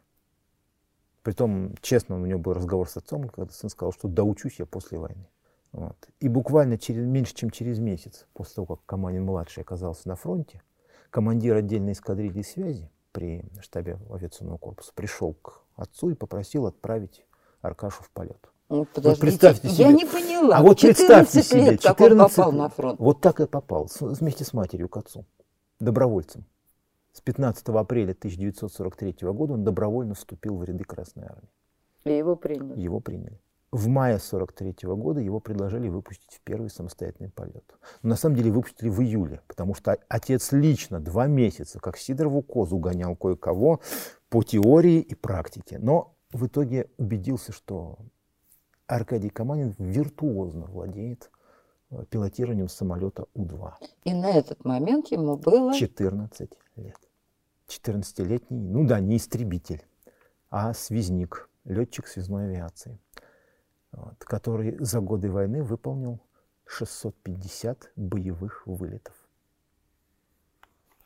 [1.25, 4.99] Притом, честно, у него был разговор с отцом, когда сын сказал, что доучусь я после
[4.99, 5.27] войны.
[5.71, 5.97] Вот.
[6.19, 10.61] И буквально через, меньше, чем через месяц, после того, как Каманин-младший оказался на фронте,
[11.09, 17.25] командир отдельной эскадрильи связи при штабе авиационного корпуса пришел к отцу и попросил отправить
[17.61, 18.51] Аркашу в полет.
[18.69, 19.85] Ну, вот представьте себе.
[19.85, 20.57] Я не поняла.
[20.57, 22.99] А вот представьте себе, 14 лет, он попал на фронт.
[22.99, 25.25] Вот так и попал, вместе с матерью к отцу,
[25.79, 26.45] добровольцем.
[27.15, 31.49] С 15 апреля 1943 года он добровольно вступил в ряды Красной Армии.
[32.03, 32.77] И его приняли?
[32.77, 33.39] Его приняли.
[33.71, 37.63] В мае 1943 года его предложили выпустить в первый самостоятельный полет.
[38.03, 42.41] Но на самом деле выпустили в июле, потому что отец лично два месяца, как Сидорову
[42.41, 43.79] козу, гонял кое-кого
[44.27, 45.79] по теории и практике.
[45.79, 47.97] Но в итоге убедился, что
[48.87, 51.31] Аркадий Каманин виртуозно владеет
[51.91, 53.71] э, пилотированием самолета У-2.
[54.03, 55.73] И на этот момент ему было...
[55.73, 57.04] 14 лет.
[57.67, 59.85] 14-летний, ну да, не истребитель,
[60.49, 62.99] а связник, летчик связной авиации,
[63.91, 66.21] вот, который за годы войны выполнил
[66.65, 69.15] 650 боевых вылетов.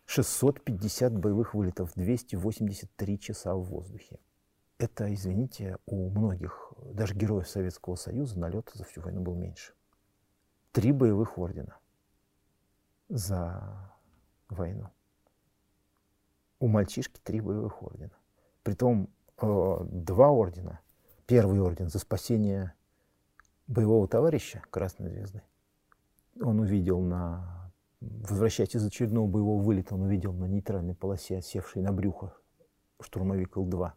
[0.06, 4.20] 650 боевых вылетов, 283 часа в воздухе.
[4.80, 9.74] Это, извините, у многих, даже героев Советского Союза, налет за всю войну был меньше.
[10.72, 11.78] Три боевых ордена
[13.10, 13.94] за
[14.50, 14.90] войну
[16.60, 18.12] у мальчишки три боевых ордена.
[18.64, 19.10] Притом
[19.42, 20.80] э, два ордена.
[21.26, 22.74] Первый орден за спасение
[23.68, 25.42] боевого товарища Красной Звезды.
[26.42, 27.72] Он увидел на...
[28.02, 32.34] Возвращаясь из очередного боевого вылета, он увидел на нейтральной полосе, севший на брюхо
[33.02, 33.92] штурмовик Л-2.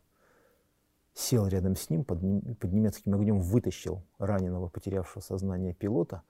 [1.14, 2.18] Сел рядом с ним, под,
[2.58, 6.22] под немецким огнем вытащил раненого, потерявшего сознание пилота,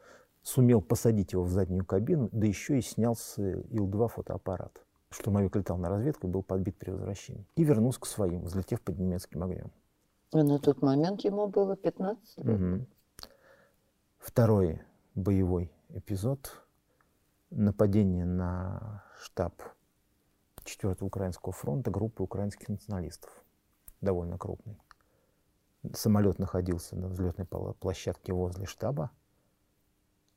[0.43, 5.79] сумел посадить его в заднюю кабину, да еще и снял с Ил-2 фотоаппарат штурмовик летал
[5.79, 7.47] на разведку и был подбит при возвращении.
[7.57, 9.71] И вернулся к своим, взлетев под немецким огнем.
[10.33, 12.61] И на тот момент ему было 15 лет.
[12.61, 12.87] Угу.
[14.19, 14.83] Второй
[15.15, 16.63] боевой эпизод–
[17.51, 19.63] нападение на штаб
[20.65, 23.31] 4-го Украинского фронта группы украинских националистов.
[24.01, 24.79] Довольно крупный.
[25.93, 29.11] Самолет находился на взлетной площадке возле штаба.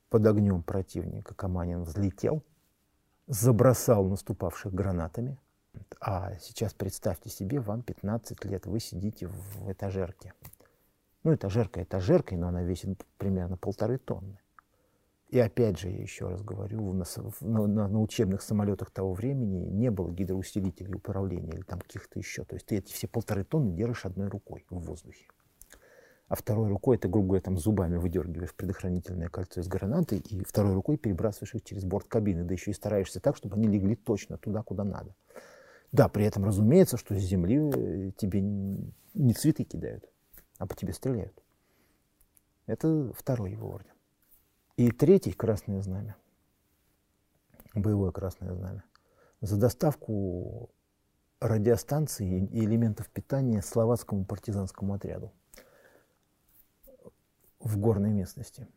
[0.10, 2.44] Под огнем противника Каманин взлетел–
[3.28, 5.38] забросал наступавших гранатами.
[6.00, 10.34] А сейчас представьте себе, вам 15 лет, вы сидите в этажерке.
[11.24, 14.40] Ну, этажерка этажеркой, но она весит примерно полторы тонны.
[15.30, 17.04] И опять же, я еще раз говорю, на,
[17.42, 22.46] на, на учебных самолетах того времени не было гидроусилителей управления или там каких-то еще.
[22.46, 25.26] То есть ты эти все полторы тонны держишь одной рукой в воздухе
[26.28, 30.74] а второй рукой ты, грубо говоря, там зубами выдергиваешь предохранительное кольцо из гранаты и второй
[30.74, 34.38] рукой перебрасываешь их через борт кабины, да еще и стараешься так, чтобы они легли точно
[34.38, 35.16] туда, куда надо.
[35.92, 40.04] Да, при этом разумеется, что с земли э, тебе не цветы кидают,
[40.58, 41.42] а по тебе стреляют.
[42.66, 43.94] Это второй его орден.
[44.78, 46.16] И третий красное знамя,
[47.76, 48.84] боевое красное знамя,
[49.42, 50.72] за доставку
[51.40, 55.32] радиостанции и элементов питания словацкому партизанскому отряду
[57.66, 58.68] в горной местности.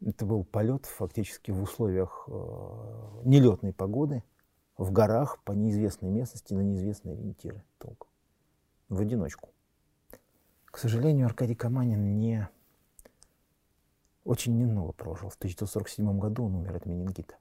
[0.00, 2.30] Это был полет фактически в условиях э,
[3.24, 4.24] нелетной погоды,
[4.78, 8.08] в горах по неизвестной местности на неизвестные ориентиры толком,
[8.88, 9.50] в одиночку.
[10.64, 12.48] К сожалению, Аркадий Каманин не
[14.24, 15.28] очень немного прожил.
[15.28, 17.36] В 1947 году он умер от менингита,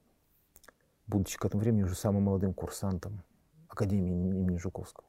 [1.08, 3.24] будучи к этому времени уже самым молодым курсантом
[3.70, 5.08] Академии имени Жуковского.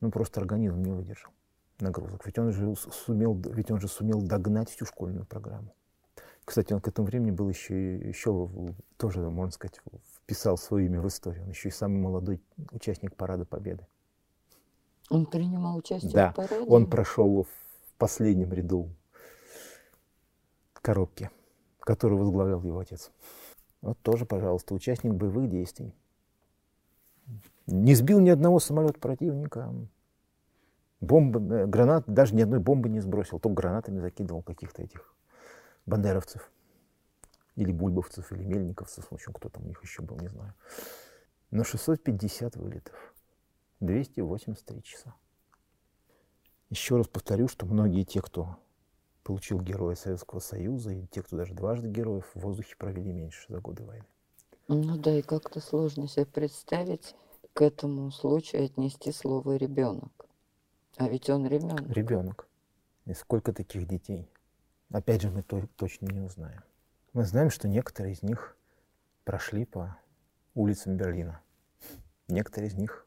[0.00, 1.32] Ну, просто организм не выдержал
[1.80, 2.26] нагрузок.
[2.26, 5.74] Ведь он же сумел, ведь он же сумел догнать всю школьную программу.
[6.44, 8.48] Кстати, он к этому времени был еще, еще
[8.96, 9.80] тоже, можно сказать,
[10.16, 11.44] вписал свое имя в историю.
[11.44, 12.40] Он еще и самый молодой
[12.72, 13.86] участник Парада Победы.
[15.10, 16.64] Он принимал участие да, в параде?
[16.66, 18.88] он прошел в последнем ряду
[20.74, 21.30] коробки,
[21.80, 23.10] которую возглавлял его отец.
[23.82, 25.94] Вот тоже, пожалуйста, участник боевых действий.
[27.66, 29.72] Не сбил ни одного самолета противника,
[31.00, 35.14] бомбы, э, гранат, даже ни одной бомбы не сбросил, только гранатами закидывал каких-то этих
[35.86, 36.50] бандеровцев.
[37.56, 40.54] Или бульбовцев, или мельниковцев, в общем, кто там у них еще был, не знаю.
[41.50, 43.14] Но 650 вылетов,
[43.80, 45.14] 283 часа.
[46.70, 48.56] Еще раз повторю, что многие те, кто
[49.24, 53.60] получил Героя Советского Союза, и те, кто даже дважды героев, в воздухе провели меньше за
[53.60, 54.06] годы войны.
[54.68, 57.16] Ну да, и как-то сложно себе представить
[57.54, 60.29] к этому случаю отнести слово ребенок.
[61.00, 61.88] А ведь он ребенок.
[61.88, 62.46] Ребенок.
[63.06, 64.30] И сколько таких детей?
[64.90, 66.62] Опять же, мы то, точно не узнаем.
[67.14, 68.54] Мы знаем, что некоторые из них
[69.24, 69.96] прошли по
[70.54, 71.40] улицам Берлина.
[72.28, 73.06] Некоторые из них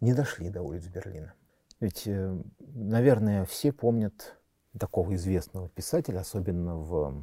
[0.00, 1.34] не дошли до улиц Берлина.
[1.78, 4.38] Ведь, э, наверное, все помнят
[4.78, 7.22] такого известного писателя, особенно в,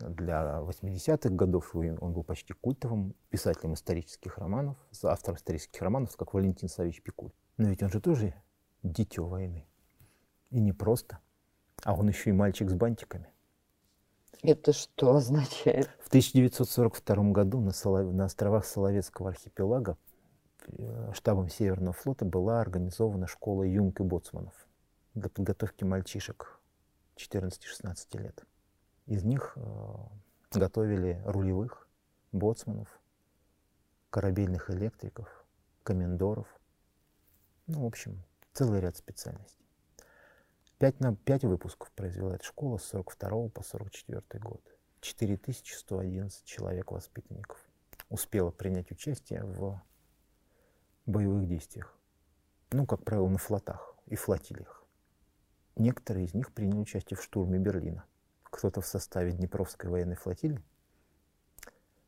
[0.00, 1.72] для 80-х годов.
[1.76, 7.30] Он был почти культовым писателем исторических романов, автором исторических романов, как Валентин Савич Пикуль.
[7.58, 8.34] Но ведь он же тоже
[8.82, 9.66] дитё войны.
[10.50, 11.18] И не просто,
[11.84, 13.28] а он еще и мальчик с бантиками.
[14.42, 15.90] Это что означает?
[16.00, 18.12] В 1942 году на, Солов...
[18.12, 19.98] на островах Соловецкого архипелага
[20.66, 24.54] э, штабом Северного флота была организована школа юнг и боцманов
[25.14, 26.58] для подготовки мальчишек
[27.16, 28.44] 14-16 лет.
[29.06, 29.60] Из них э,
[30.52, 31.88] готовили рулевых,
[32.32, 32.88] боцманов,
[34.08, 35.44] корабельных электриков,
[35.82, 36.46] комендоров.
[37.66, 38.22] Ну, в общем,
[38.60, 39.64] целый ряд специальностей.
[40.76, 44.60] Пять, на, пять выпусков произвела эта школа с 42 по 44 год.
[45.00, 47.58] 4111 человек-воспитанников
[48.10, 49.80] успело принять участие в
[51.06, 51.98] боевых действиях.
[52.70, 54.84] Ну, как правило, на флотах и флотилиях.
[55.76, 58.04] Некоторые из них приняли участие в штурме Берлина.
[58.42, 60.62] Кто-то в составе Днепровской военной флотилии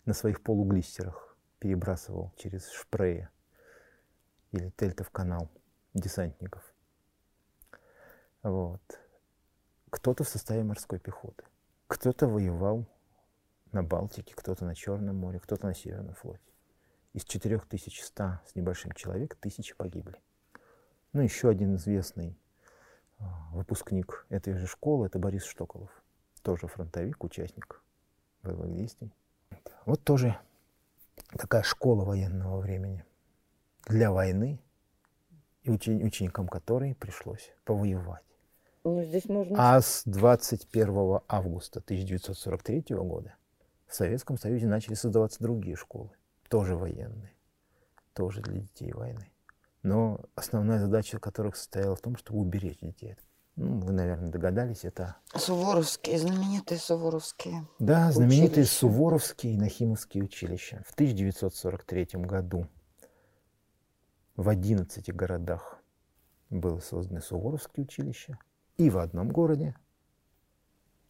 [0.05, 3.30] на своих полуглистерах перебрасывал через Шпрее
[4.50, 5.50] или Тельтов канал
[5.95, 6.62] десантников.
[8.43, 8.82] Вот.
[9.90, 11.45] Кто-то в составе морской пехоты.
[11.86, 12.86] Кто-то воевал
[13.72, 16.40] на Балтике, кто-то на Черном море, кто-то на Северном флоте.
[17.12, 20.16] Из 4100 с небольшим человек тысячи погибли.
[21.12, 22.38] Ну, еще один известный
[23.18, 25.90] а, выпускник этой же школы, это Борис Штоколов.
[26.43, 27.82] Тоже фронтовик, участник
[28.43, 29.12] боевых действий.
[29.84, 30.38] Вот тоже
[31.36, 33.05] такая школа военного времени.
[33.86, 34.59] Для войны,
[35.63, 38.25] и учени- ученикам которой пришлось повоевать.
[38.85, 39.55] Ну, здесь можно...
[39.59, 43.35] А с 21 августа 1943 года
[43.87, 46.11] в Советском Союзе начали создаваться другие школы,
[46.49, 47.33] тоже военные,
[48.15, 49.33] тоже для детей войны
[49.83, 53.17] но основная задача которых состояла в том, чтобы уберечь детей.
[53.57, 55.17] Ну, вы, наверное, догадались, это...
[55.37, 57.67] Суворовские, знаменитые Суворовские.
[57.79, 58.75] Да, знаменитые училища.
[58.75, 60.83] Суворовские и Нахимовские училища.
[60.89, 62.67] В 1943 году
[64.43, 65.78] в 11 городах
[66.51, 68.38] было создано Суворовские училища,
[68.76, 69.76] и в одном городе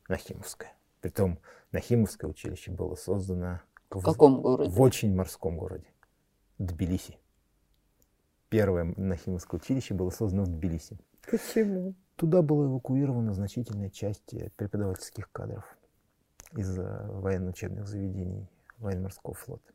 [0.09, 0.72] Нахимовское.
[1.01, 1.39] Притом
[1.72, 4.70] Нахимовское училище было создано В каком городе?
[4.70, 5.87] в очень морском городе,
[6.59, 7.18] Тбилиси.
[8.51, 10.99] Первое Нахимовское училище было создано в Тбилиси.
[11.28, 11.95] Почему?
[12.16, 15.64] Туда была эвакуирована значительная часть э, преподавательских кадров
[16.55, 19.72] из э, военно-учебных заведений военно-морского флота.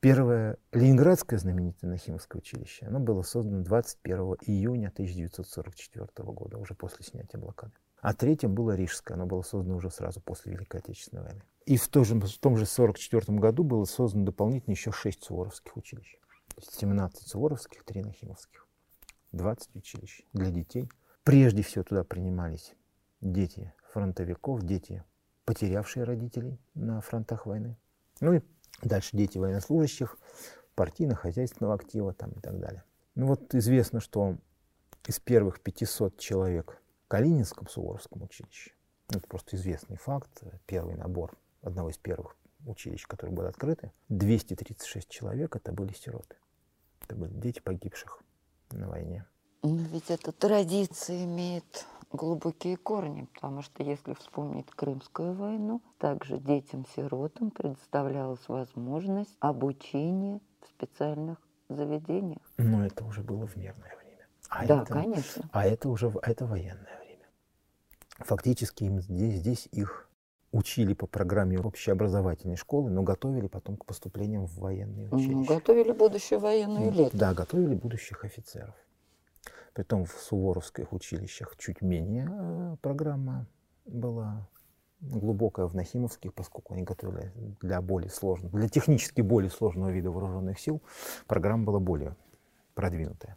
[0.00, 7.40] Первое Ленинградское знаменитое Нахимовское училище, оно было создано 21 июня 1944 года, уже после снятия
[7.40, 7.72] блокады.
[8.00, 11.42] А третьим было Рижское, оно было создано уже сразу после Великой Отечественной войны.
[11.66, 15.76] И в том же, в том же 1944 году было создано дополнительно еще шесть суворовских
[15.76, 16.16] училищ.
[16.60, 18.68] 17 суворовских, 3 нахимовских.
[19.32, 20.88] 20 училищ для детей.
[21.24, 22.72] Прежде всего туда принимались
[23.20, 25.02] дети фронтовиков, дети,
[25.44, 27.76] потерявшие родителей на фронтах войны.
[28.20, 28.40] Ну и
[28.82, 30.18] дальше дети военнослужащих,
[30.74, 32.84] партийно-хозяйственного актива там и так далее.
[33.14, 34.36] Ну вот известно, что
[35.06, 38.72] из первых 500 человек в Калининском Суворовском училище,
[39.08, 45.56] это просто известный факт, первый набор одного из первых училищ, которые были открыты, 236 человек
[45.56, 46.36] это были сироты.
[47.02, 48.22] Это были дети погибших
[48.70, 49.26] на войне.
[49.62, 57.50] Но ведь эта традиция имеет глубокие корни, потому что если вспомнить Крымскую войну, также детям-сиротам
[57.50, 61.38] предоставлялась возможность обучения в специальных
[61.68, 62.42] заведениях.
[62.56, 64.26] Но это уже было в мирное время.
[64.48, 65.48] А да, это, конечно.
[65.52, 67.26] А это уже это военное время.
[68.18, 70.08] Фактически им здесь, здесь их
[70.50, 75.32] учили по программе общеобразовательной школы, но готовили потом к поступлениям в военные училища.
[75.32, 77.16] Ну, готовили будущую военную элиту.
[77.16, 78.74] Да, готовили будущих офицеров.
[79.74, 83.46] Притом в суворовских училищах чуть менее э, программа
[83.84, 84.48] была
[85.00, 90.58] глубокая в Нахимовских, поскольку они готовили для более сложного, для технически более сложного вида вооруженных
[90.58, 90.82] сил,
[91.26, 92.16] программа была более
[92.74, 93.36] продвинутая.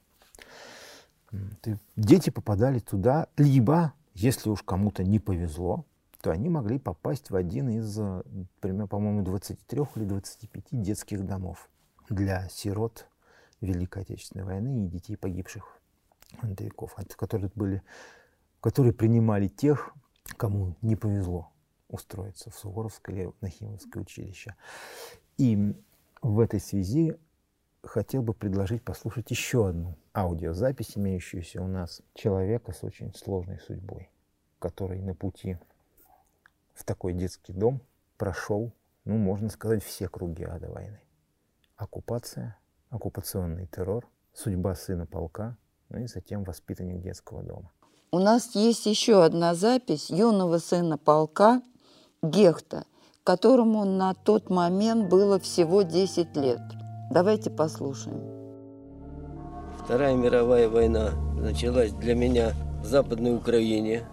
[1.95, 5.85] Дети попадали туда, либо, если уж кому-то не повезло,
[6.21, 7.97] то они могли попасть в один из,
[8.59, 11.69] примерно, по-моему, 23 или 25 детских домов
[12.09, 13.07] для сирот
[13.61, 15.80] Великой Отечественной войны и детей погибших
[16.39, 17.83] фронтовиков, которые были,
[18.59, 19.93] которые принимали тех,
[20.37, 21.51] кому не повезло
[21.87, 24.55] устроиться в Суворовское или Нахимовское училище.
[25.37, 25.73] И
[26.21, 27.17] в этой связи
[27.83, 34.09] хотел бы предложить послушать еще одну аудиозапись, имеющуюся у нас человека с очень сложной судьбой,
[34.59, 35.57] который на пути
[36.73, 37.81] в такой детский дом
[38.17, 38.71] прошел,
[39.03, 40.99] ну, можно сказать, все круги ада войны.
[41.75, 42.57] Оккупация,
[42.89, 45.57] оккупационный террор, судьба сына полка,
[45.91, 47.71] ну и затем воспитанник детского дома.
[48.11, 51.61] У нас есть еще одна запись юного сына полка
[52.21, 52.85] Гехта,
[53.23, 56.61] которому на тот момент было всего 10 лет.
[57.11, 58.21] Давайте послушаем.
[59.83, 64.07] Вторая мировая война началась для меня в Западной Украине.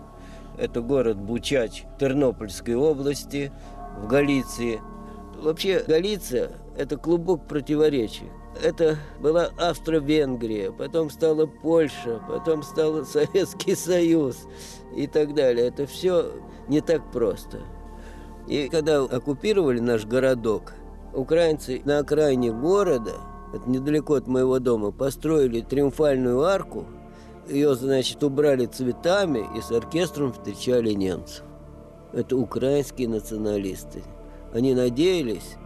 [0.59, 3.53] Это город Бучач Тернопольской области,
[3.99, 4.81] в Галиции.
[5.41, 8.31] Вообще Галиция– это клубок противоречий.
[8.63, 14.47] Это была Австро-Венгрия, потом стала Польша, потом стал Советский Союз
[14.97, 15.69] и так далее.
[15.69, 16.33] Это все
[16.67, 17.61] не так просто.
[18.49, 20.73] И когда оккупировали наш городок,
[21.13, 23.15] украинцы на окраине города,
[23.55, 26.87] это недалеко от моего дома, построили триумфальную арку,
[27.49, 31.45] ее, значит, убрали цветами и с оркестром встречали немцев.
[32.13, 34.03] Это украинские националисты.
[34.53, 35.57] Они надеялись,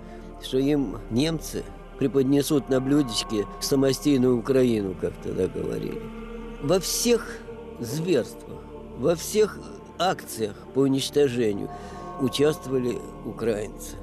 [0.43, 1.63] что им немцы
[2.03, 6.03] преподнесут на блюдечке самостийную Украину, как тогда говорили.
[6.61, 7.39] Во всех
[7.79, 8.59] зверствах,
[8.99, 9.57] во всех
[10.01, 11.71] акциях по уничтожению
[12.21, 13.95] участвовали украинцы.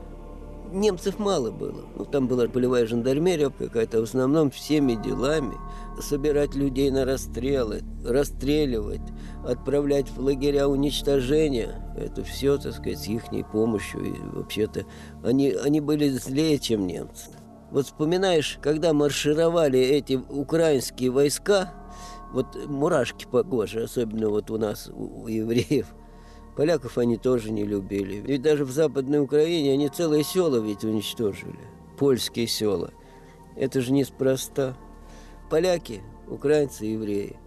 [0.72, 1.84] Немцев мало было.
[1.98, 5.56] Ну, там была полевая жандармерия какая-то, в основном всеми делами.
[6.00, 9.02] Собирать людей на расстрелы, расстреливать,
[9.46, 11.94] отправлять в лагеря уничтожения.
[11.98, 14.06] Это все, так сказать, с их помощью.
[14.06, 14.86] И вообще-то
[15.22, 17.32] они, они были злее, чем немцы.
[17.72, 21.74] Вот вспоминаешь, когда маршировали эти украинские войска,
[22.34, 25.88] вот мурашки по коже, особенно вот у нас, у евреев,
[26.56, 28.18] Поляков они тоже не любили.
[28.18, 31.60] Ведь даже в Западной Украине они целые села ведь уничтожили.
[31.98, 32.92] Польские села.
[33.56, 34.76] Это же неспроста.
[35.50, 37.38] Поляки, украинцы, евреи.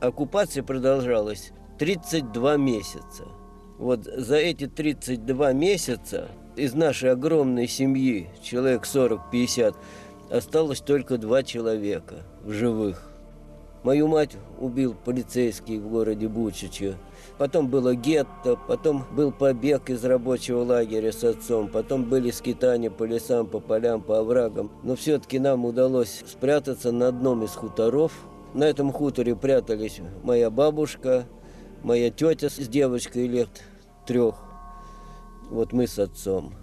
[0.00, 3.28] Оккупация продолжалась 32 месяца.
[3.78, 9.74] Вот за эти 32 месяца из нашей огромной семьи, человек 40-50,
[10.30, 13.10] осталось только два человека в живых.
[13.82, 16.96] Мою мать убил полицейский в городе Бучиче
[17.42, 23.02] потом было гетто, потом был побег из рабочего лагеря с отцом, потом были скитания по
[23.02, 24.70] лесам, по полям, по оврагам.
[24.84, 28.12] Но все-таки нам удалось спрятаться на одном из хуторов.
[28.54, 31.24] На этом хуторе прятались моя бабушка,
[31.82, 33.48] моя тетя с девочкой лет
[34.06, 34.51] трех.
[35.52, 36.54] Вот мы с отцом.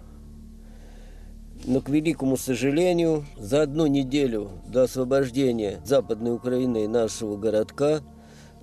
[1.64, 8.00] Но, к великому сожалению, за одну неделю до освобождения Западной Украины и нашего городка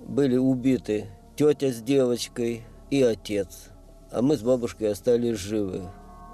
[0.06, 3.70] были убиты тетя с девочкой и отец.
[4.10, 5.84] А мы с бабушкой остались живы.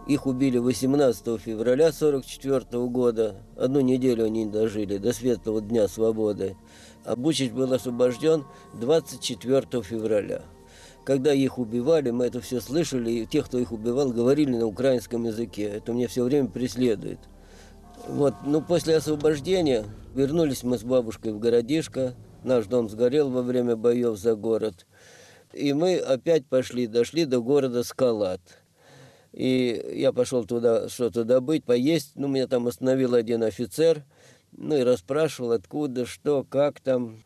[0.08, 3.36] Их убили 18 февраля 1944 года.
[3.56, 6.56] Одну неделю они дожили до светлого дня свободы.
[7.04, 10.42] А Бучич был освобожден 24 февраля.
[11.04, 15.24] Когда их убивали, мы это все слышали, и те, кто их убивал, говорили на украинском
[15.24, 15.64] языке.
[15.64, 17.18] Это меня все время преследует.
[18.08, 19.84] Вот, ну, после освобождения
[20.14, 22.14] вернулись мы с бабушкой в городишко.
[22.42, 24.86] Наш дом сгорел во время боев за город.
[25.52, 28.40] И мы опять пошли, дошли до города Скалат.
[29.32, 32.12] И я пошел туда что-то добыть, поесть.
[32.14, 34.04] Ну, меня там остановил один офицер,
[34.52, 37.24] ну и расспрашивал, откуда, что, как там.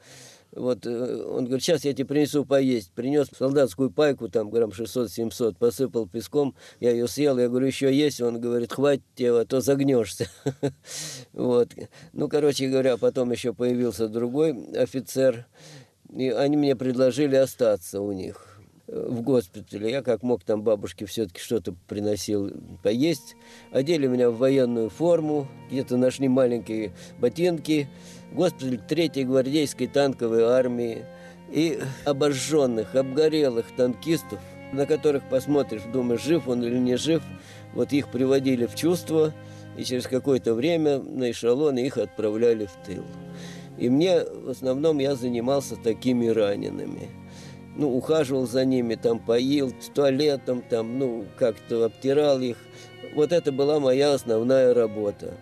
[0.59, 2.93] Вот э, он говорит, сейчас я тебе принесу поесть.
[2.93, 8.21] Принес солдатскую пайку, там грамм 600-700, посыпал песком, я ее съел, я говорю, еще есть?
[8.21, 10.29] Он говорит, хватит тебе, а то загнешься.
[11.33, 11.71] Вот.
[12.13, 15.47] Ну, короче говоря, потом еще появился другой офицер,
[16.13, 18.48] и они мне предложили остаться у них
[18.89, 19.91] в госпитале.
[19.91, 22.51] Я как мог там бабушке все-таки что-то приносил
[22.83, 23.37] поесть.
[23.71, 27.89] Одели меня в военную форму, где-то нашли маленькие ботинки.
[28.33, 31.05] Госпиталь третьей гвардейской танковой армии.
[31.51, 34.39] И обожженных, обгорелых танкистов,
[34.73, 37.23] на которых посмотришь, думаешь, жив он или не жив,
[37.73, 39.33] вот их приводили в чувство,
[39.79, 43.03] и через какое-то время на эшелоны их отправляли в тыл.
[43.79, 47.09] И мне, в основном, я занимался такими ранеными–
[47.79, 52.57] ну, ухаживал за ними, там, поил с туалетом, там, ну, как-то обтирал их.
[53.15, 55.35] Вот это была моя основная работа.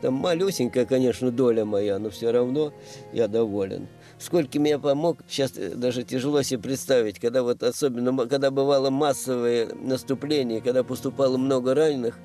[0.00, 2.72] Там малюсенькая, конечно, доля моя, но все равно
[3.12, 3.88] я доволен.
[4.18, 10.60] Сколько мне помог, сейчас даже тяжело себе представить, когда вот особенно, когда бывало массовое наступление,
[10.60, 12.18] когда поступало много раненых,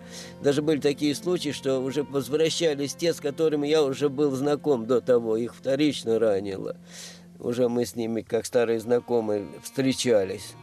[0.44, 5.02] даже были такие случаи, что уже возвращались те, с которыми я уже был знаком до
[5.02, 6.78] того, их вторично ранило
[7.46, 10.56] уже мы с ними, как старые знакомые, встречались.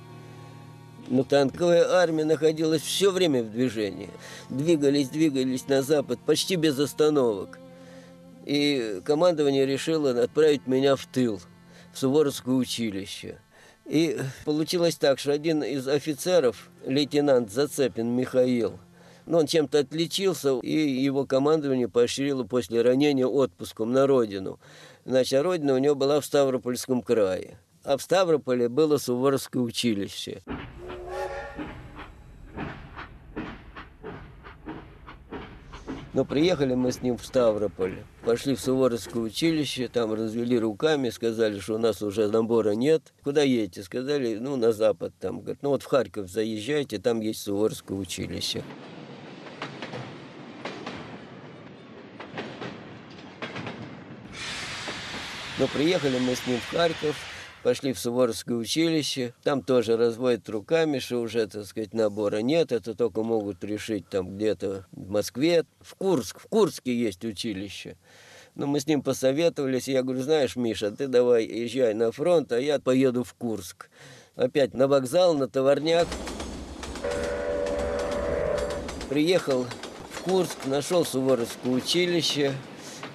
[1.08, 4.10] Но танковая армия находилась все время в движении.
[4.50, 7.58] Двигались, двигались на запад почти без остановок.
[8.44, 11.40] И командование решило отправить меня в тыл,
[11.92, 13.38] в Суворовское училище.
[13.86, 18.78] И получилось так, что один из офицеров, лейтенант Зацепин Михаил,
[19.26, 24.58] ну, он чем-то отличился, и его командование поощрило после ранения отпуском на родину.
[25.04, 27.58] Значит, родина у него была в Ставропольском крае.
[27.84, 30.42] А в Ставрополе было Суворовское училище.
[36.14, 41.58] Но приехали мы с ним в Ставрополь, пошли в Суворовское училище, там развели руками, сказали,
[41.58, 43.14] что у нас уже набора нет.
[43.24, 43.82] Куда едете?
[43.82, 45.40] Сказали, ну, на запад там.
[45.40, 48.62] Говорят, ну вот в Харьков заезжайте, там есть Суворовское училище.
[55.58, 57.16] Но приехали мы с ним в Харьков,
[57.62, 62.94] пошли в Суворовское училище, там тоже разводят руками, что уже, так сказать, набора нет, это
[62.94, 65.64] только могут решить там где-то в Москве.
[65.80, 67.96] В Курск, в Курске есть училище.
[68.54, 72.60] Но мы с ним посоветовались, я говорю, знаешь, Миша, ты давай езжай на фронт, а
[72.60, 73.88] я поеду в Курск.
[74.36, 76.08] Опять на вокзал, на товарняк.
[79.08, 79.66] Приехал
[80.10, 82.52] в Курск, нашел Суворовское училище,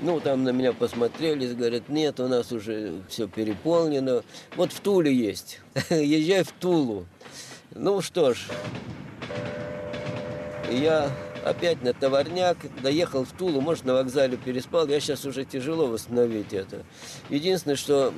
[0.02, 4.24] ну, там на меня посмотрели, говорят, нет, у нас уже все переполнено.
[4.56, 5.60] Вот в Туле есть.
[5.90, 7.06] Езжай в Тулу.
[7.74, 8.48] Ну что ж,
[10.72, 11.12] я
[11.44, 14.88] опять на товарняк, доехал в Тулу, может, на вокзале переспал.
[14.88, 16.84] Я сейчас уже тяжело восстановить это.
[17.30, 18.14] Единственное, что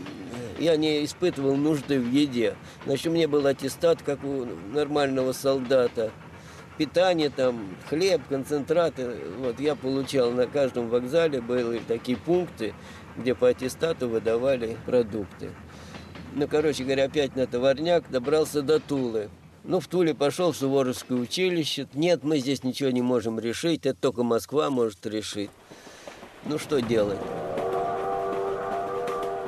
[0.59, 2.55] я не испытывал нужды в еде.
[2.85, 6.11] Значит, у меня был аттестат, как у нормального солдата
[6.79, 9.17] питание, там, хлеб, концентраты.
[9.39, 12.73] Вот я получал на каждом вокзале были такие пункты,
[13.17, 15.49] где по аттестату выдавали продукты.
[16.33, 19.29] Ну, короче говоря, опять на товарняк добрался до Тулы.
[19.65, 21.85] Ну, в Туле пошел в Суворовское училище.
[21.93, 25.49] Нет, мы здесь ничего не можем решить, это только Москва может решить.
[26.45, 27.19] Ну, что делать?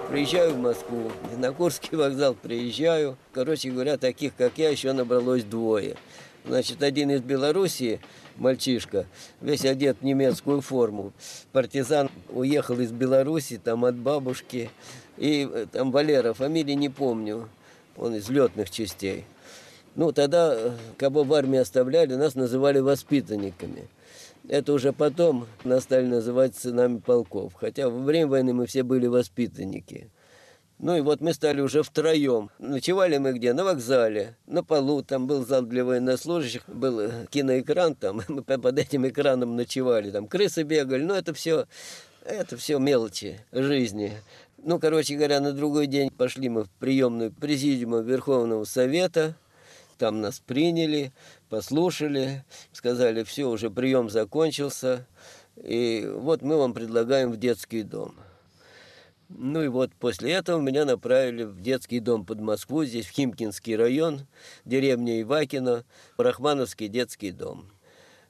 [0.09, 3.15] Приезжаю в Москву, на Курский вокзал приезжаю.
[3.31, 5.95] Короче говоря, таких, как я, еще набралось двое.
[6.45, 7.99] Значит, один из Белоруссии,
[8.37, 9.05] мальчишка,
[9.41, 11.13] весь одет в немецкую форму.
[11.51, 14.69] Партизан уехал из Беларуси, там от бабушки.
[15.17, 17.47] И э, там Валера, фамилии не помню,
[17.95, 19.25] он из летных частей.
[19.95, 23.87] Ну, тогда, э, кого в армии оставляли, нас называли воспитанниками.
[24.49, 27.53] Это уже потом нас стали называть сынами полков.
[27.53, 30.09] Хотя во время войны мы все были воспитанники.
[30.81, 32.49] Ну и вот мы стали уже втроем.
[32.57, 33.53] Ночевали мы где?
[33.53, 35.03] На вокзале, на полу.
[35.03, 38.21] Там был зал для военнослужащих, был э, киноэкран там.
[38.27, 40.09] Мы под этим экраном ночевали.
[40.09, 41.03] Там крысы бегали.
[41.03, 41.67] Ну это все,
[42.25, 44.13] это все мелочи жизни.
[44.57, 49.35] Ну, короче говоря, на другой день пошли мы в приемную президиума Верховного Совета.
[49.99, 51.11] Там нас приняли,
[51.49, 55.05] послушали, сказали, все, уже прием закончился.
[55.57, 58.15] И вот мы вам предлагаем в детский дом.
[59.37, 63.75] Ну и вот после этого меня направили в детский дом под Москву, здесь в Химкинский
[63.75, 64.27] район,
[64.65, 65.85] деревня Ивакино,
[66.17, 67.71] Рахмановский детский дом.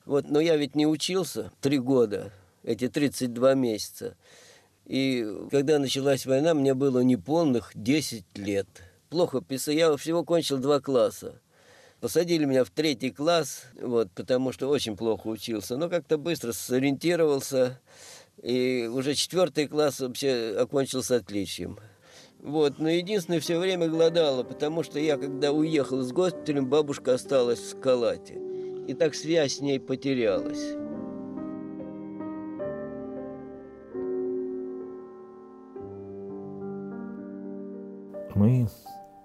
[0.06, 2.32] Вот, но я ведь не учился три года.
[2.64, 4.16] эти 32 месяца.
[4.86, 8.68] И когда началась война, мне было неполных 10 лет.
[9.10, 9.74] Плохо писал.
[9.74, 11.40] Я всего кончил два класса.
[12.00, 15.78] Посадили меня в третий класс, вот, потому что очень плохо учился.
[15.78, 17.80] Но как-то быстро сориентировался.
[18.42, 21.78] И уже четвертый класс вообще окончил с отличием.
[22.40, 27.60] Вот, но единственное, все время голодала, потому что я, когда уехал с госпиталем, бабушка осталась
[27.60, 28.40] в Скалате.
[28.88, 30.74] И так связь с ней потерялась.
[38.34, 38.68] Мы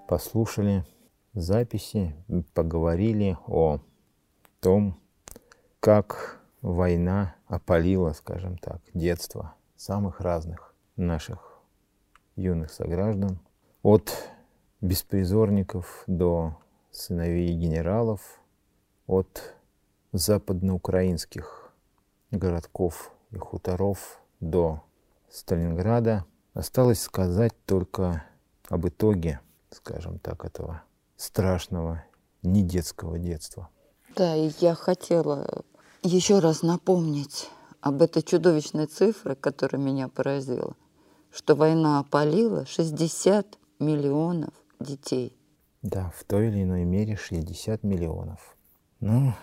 [0.08, 0.84] послушали
[1.32, 2.14] записи,
[2.52, 3.80] поговорили о
[4.60, 5.00] том,
[5.80, 11.60] как война опалила, скажем так, детство самых разных наших
[12.34, 13.38] юных сограждан,
[13.82, 14.12] от
[14.80, 16.58] беспризорников до
[16.90, 18.20] сыновей генералов,
[19.06, 19.54] от
[20.10, 21.72] западноукраинских
[22.32, 24.82] городков и хуторов до
[25.30, 26.24] Сталинграда.
[26.52, 28.24] Осталось сказать только
[28.68, 29.40] об итоге,
[29.70, 30.82] скажем так, этого
[31.16, 32.02] страшного
[32.42, 33.68] недетского детства.
[34.16, 35.64] Да, и я хотела
[36.06, 37.50] еще раз напомнить
[37.80, 40.76] об этой чудовищной цифре, которая меня поразила,
[41.30, 45.36] что война опалила 60 миллионов детей.
[45.82, 48.56] Да, в той или иной мере 60 миллионов.
[49.00, 49.34] Ну,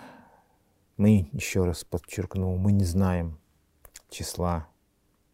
[0.97, 3.39] мы, еще раз подчеркну, мы не знаем
[4.09, 4.67] числа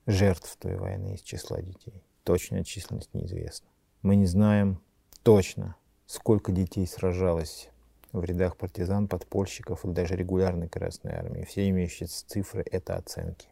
[0.05, 2.03] жертв той войны из числа детей.
[2.23, 3.69] Точная численность неизвестна.
[4.01, 4.81] Мы не знаем
[5.23, 5.75] точно,
[6.05, 7.69] сколько детей сражалось
[8.11, 11.45] в рядах партизан, подпольщиков или даже регулярной Красной Армии.
[11.45, 13.47] Все имеющиеся цифры— это оценки.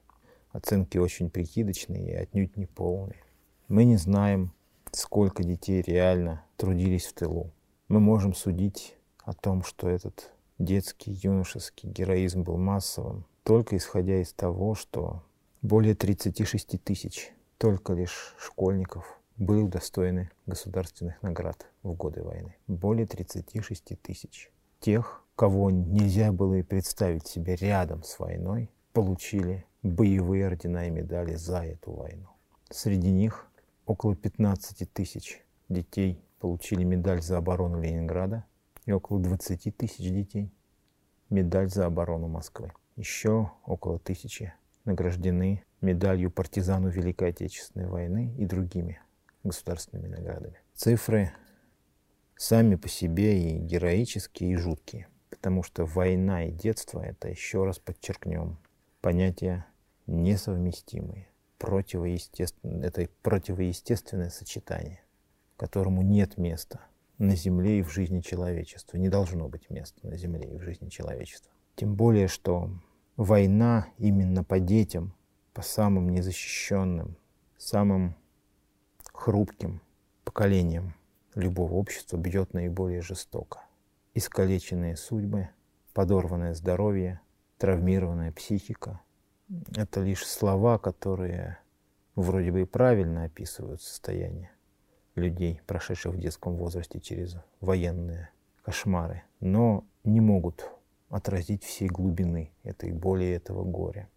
[0.52, 3.24] Оценки очень прикидочные и отнюдь не полные.
[3.68, 4.54] Мы не знаем,
[4.92, 7.52] сколько детей реально трудились в тылу.
[7.88, 14.34] Мы можем судить о том, что этот детский, юношеский героизм был массовым, только исходя из
[14.34, 15.24] того, что
[15.62, 22.56] более 36 тысяч только лишь школьников были удостоены государственных наград в годы войны.
[22.68, 24.52] Более 36 тысяч.
[24.80, 31.36] Тех, кого нельзя было и представить себе рядом с войной, получили боевые ордена и медали
[31.36, 32.28] за эту войну.
[32.70, 33.48] Среди них
[33.86, 38.44] около 15 тысяч детей получили медаль за оборону Ленинграда
[38.86, 40.52] и около 20 тысяч детей
[41.30, 42.72] медаль за оборону Москвы.
[42.96, 44.54] Еще около тысячи
[44.86, 49.00] награждены медалью партизану Великой Отечественной войны и другими
[49.48, 50.60] государственными наградами.
[50.74, 51.32] Цифры
[52.36, 57.80] сами по себе и героические, и жуткие, потому что война и детство— это, еще раз
[57.80, 58.60] подчеркнем,
[59.02, 59.66] понятия
[60.06, 65.02] несовместимые, противоестественное, это противоестественное сочетание,
[65.58, 66.82] которому нет места
[67.18, 68.98] на Земле и в жизни человечества.
[68.98, 71.52] Не должно быть места на Земле и в жизни человечества.
[71.76, 72.70] Тем более, что
[73.16, 75.14] война именно по детям,
[75.54, 77.18] по самым незащищенным,
[77.58, 78.16] самым
[79.18, 79.82] хрупким
[80.24, 80.94] поколением
[81.34, 83.62] любого общества бьет наиболее жестоко.
[84.14, 85.50] Искалеченные судьбы,
[85.94, 87.20] подорванное здоровье,
[87.58, 89.02] травмированная психика—
[89.76, 91.58] это лишь слова, которые
[92.16, 94.52] вроде бы и правильно описывают состояние
[95.16, 98.30] людей, прошедших в детском возрасте через военные
[98.62, 100.70] кошмары, но не могут
[101.10, 104.10] отразить всей глубины этой боли и этого горя.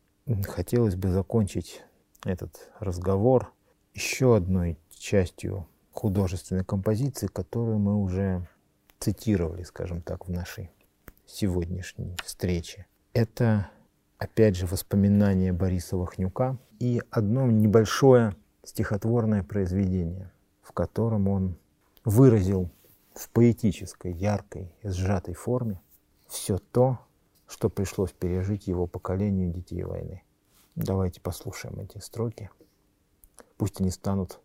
[0.44, 1.82] Хотелось бы закончить
[2.24, 3.53] этот разговор
[3.94, 8.46] еще одной частью художественной композиции, которую мы уже
[8.98, 10.70] цитировали, скажем так, в нашей
[11.26, 12.86] сегодняшней встрече.
[13.14, 13.70] Это,
[14.18, 20.30] опять же, воспоминание Бориса Вахнюка и одно небольшое стихотворное произведение,
[20.62, 21.57] в котором он
[22.05, 22.70] выразил
[23.14, 25.80] в поэтической, яркой сжатой форме
[26.28, 26.98] все то,
[27.48, 30.22] что пришлось пережить его поколению детей войны.
[30.76, 32.51] Давайте послушаем эти строки.
[33.57, 34.40] Пусть они станут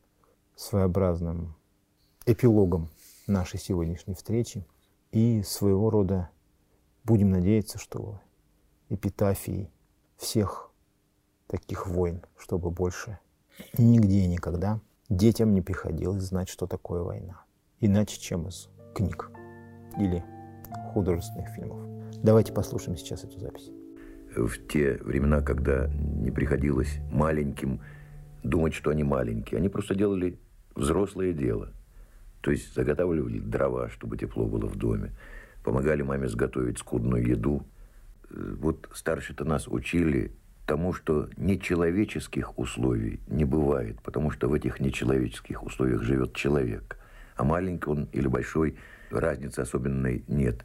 [0.56, 1.56] своеобразным
[2.26, 2.90] эпилогом
[3.28, 4.66] нашей сегодняшней встречи
[5.12, 6.30] и своего рода
[7.04, 8.20] будем надеяться, что
[8.90, 9.72] эпитафии
[10.18, 10.72] всех
[11.48, 13.20] таких войн, чтобы больше
[13.78, 14.80] нигде и никогда
[15.10, 17.44] детям не приходилось знать, что такое война.
[17.80, 19.30] Иначе, чем из книг
[19.98, 20.24] или
[20.94, 21.80] художественных фильмов.
[22.24, 23.70] Давайте послушаем сейчас эту запись.
[24.36, 27.82] В те времена, когда не приходилось маленьким
[28.44, 30.40] думать, что они маленькие, они просто делали
[30.76, 31.72] взрослое дело.
[32.42, 35.12] То есть заготавливали дрова, чтобы тепло было в доме,
[35.64, 37.66] помогали маме сготовить скудную еду.
[38.30, 40.32] Э, вот старшие-то нас учили
[40.66, 46.98] тому, что нечеловеческих условий не бывает, потому что в этих нечеловеческих условиях живет человек.
[47.36, 48.76] А маленький он или большой,
[49.12, 50.64] разницы особенной нет.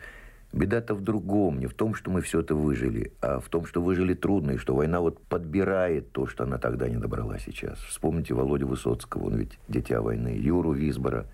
[0.53, 3.81] Беда-то в другом, не в том, что мы все это выжили, а в том, что
[3.81, 7.79] выжили трудно, и что война вот подбирает то, что она тогда не добрала сейчас.
[7.79, 11.27] Вспомните Володю Высоцкого, он ведь дитя войны, Юру Висбора,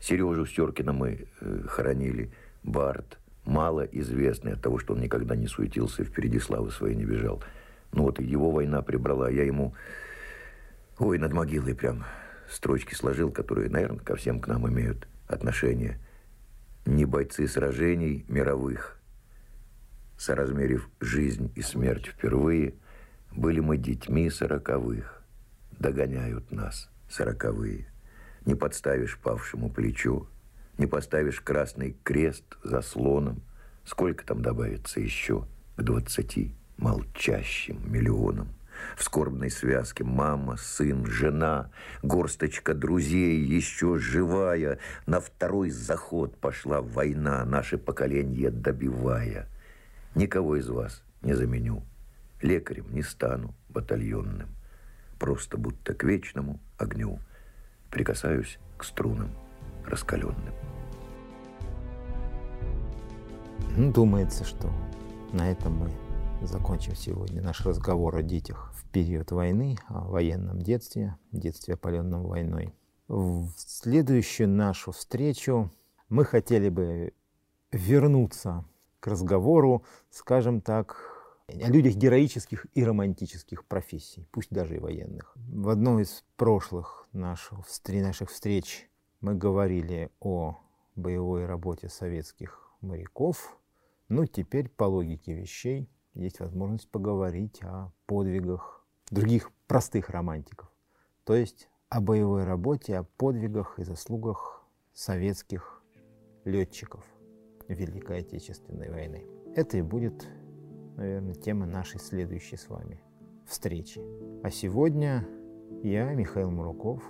[0.00, 2.32] Сережу Стеркина мы э, хоронили,
[2.64, 7.04] Барт, мало известный от того, что он никогда не суетился и впереди славы своей не
[7.04, 7.40] бежал.
[7.92, 9.74] Ну вот и его война прибрала, я ему,
[10.98, 12.04] ой, над могилой прям
[12.50, 16.00] строчки сложил, которые, наверное, ко всем к нам имеют отношение–
[16.88, 18.98] не бойцы сражений мировых.
[20.16, 22.74] Соразмерив жизнь и смерть впервые,
[23.30, 25.22] были мы детьми сороковых.
[25.78, 27.92] Догоняют нас сороковые.
[28.46, 30.28] Не подставишь павшему плечу,
[30.78, 33.42] не поставишь красный крест за слоном.
[33.84, 38.48] Сколько там добавится еще к двадцати молчащим миллионам?
[38.96, 41.70] В скорбной связке мама, сын, жена,
[42.02, 44.78] горсточка друзей, еще живая.
[45.06, 49.48] На второй заход пошла война, наше поколение добивая.
[50.14, 51.82] Никого из вас не заменю.
[52.42, 54.48] Лекарем не стану батальонным.
[55.18, 57.18] Просто будто к вечному огню
[57.90, 59.30] прикасаюсь к струнам
[59.84, 60.54] раскаленным.
[63.76, 64.72] Ну, думается, что
[65.32, 66.07] на этом мы
[66.46, 72.74] закончим сегодня наш разговор о детях в период войны, о военном детстве, детстве, опаленном войной.
[73.08, 75.72] В следующую нашу встречу
[76.08, 77.12] мы хотели бы
[77.72, 78.64] вернуться
[79.00, 80.96] к разговору, скажем так,
[81.48, 85.32] о людях героических и романтических профессий, пусть даже и военных.
[85.36, 87.58] В одной из прошлых наших,
[87.88, 88.88] наших встреч
[89.20, 90.58] мы говорили о
[90.94, 93.56] боевой работе советских моряков.
[94.08, 100.70] Ну, теперь по логике вещей есть возможность поговорить о подвигах других простых романтиков.
[101.24, 105.82] То есть о боевой работе, о подвигах и заслугах советских
[106.44, 107.04] летчиков
[107.68, 109.26] Великой Отечественной войны.
[109.54, 110.26] Это и будет,
[110.96, 113.00] наверное, тема нашей следующей с вами
[113.46, 114.00] встречи.
[114.42, 115.26] А сегодня
[115.82, 117.02] я, Михаил Муруков.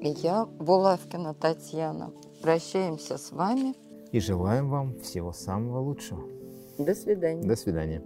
[0.00, 2.12] И я, Булавкина Татьяна.
[2.42, 3.74] Прощаемся с вами.
[4.12, 6.22] И желаем вам всего самого лучшего.
[6.78, 7.42] До свидания.
[7.42, 8.02] До свидания.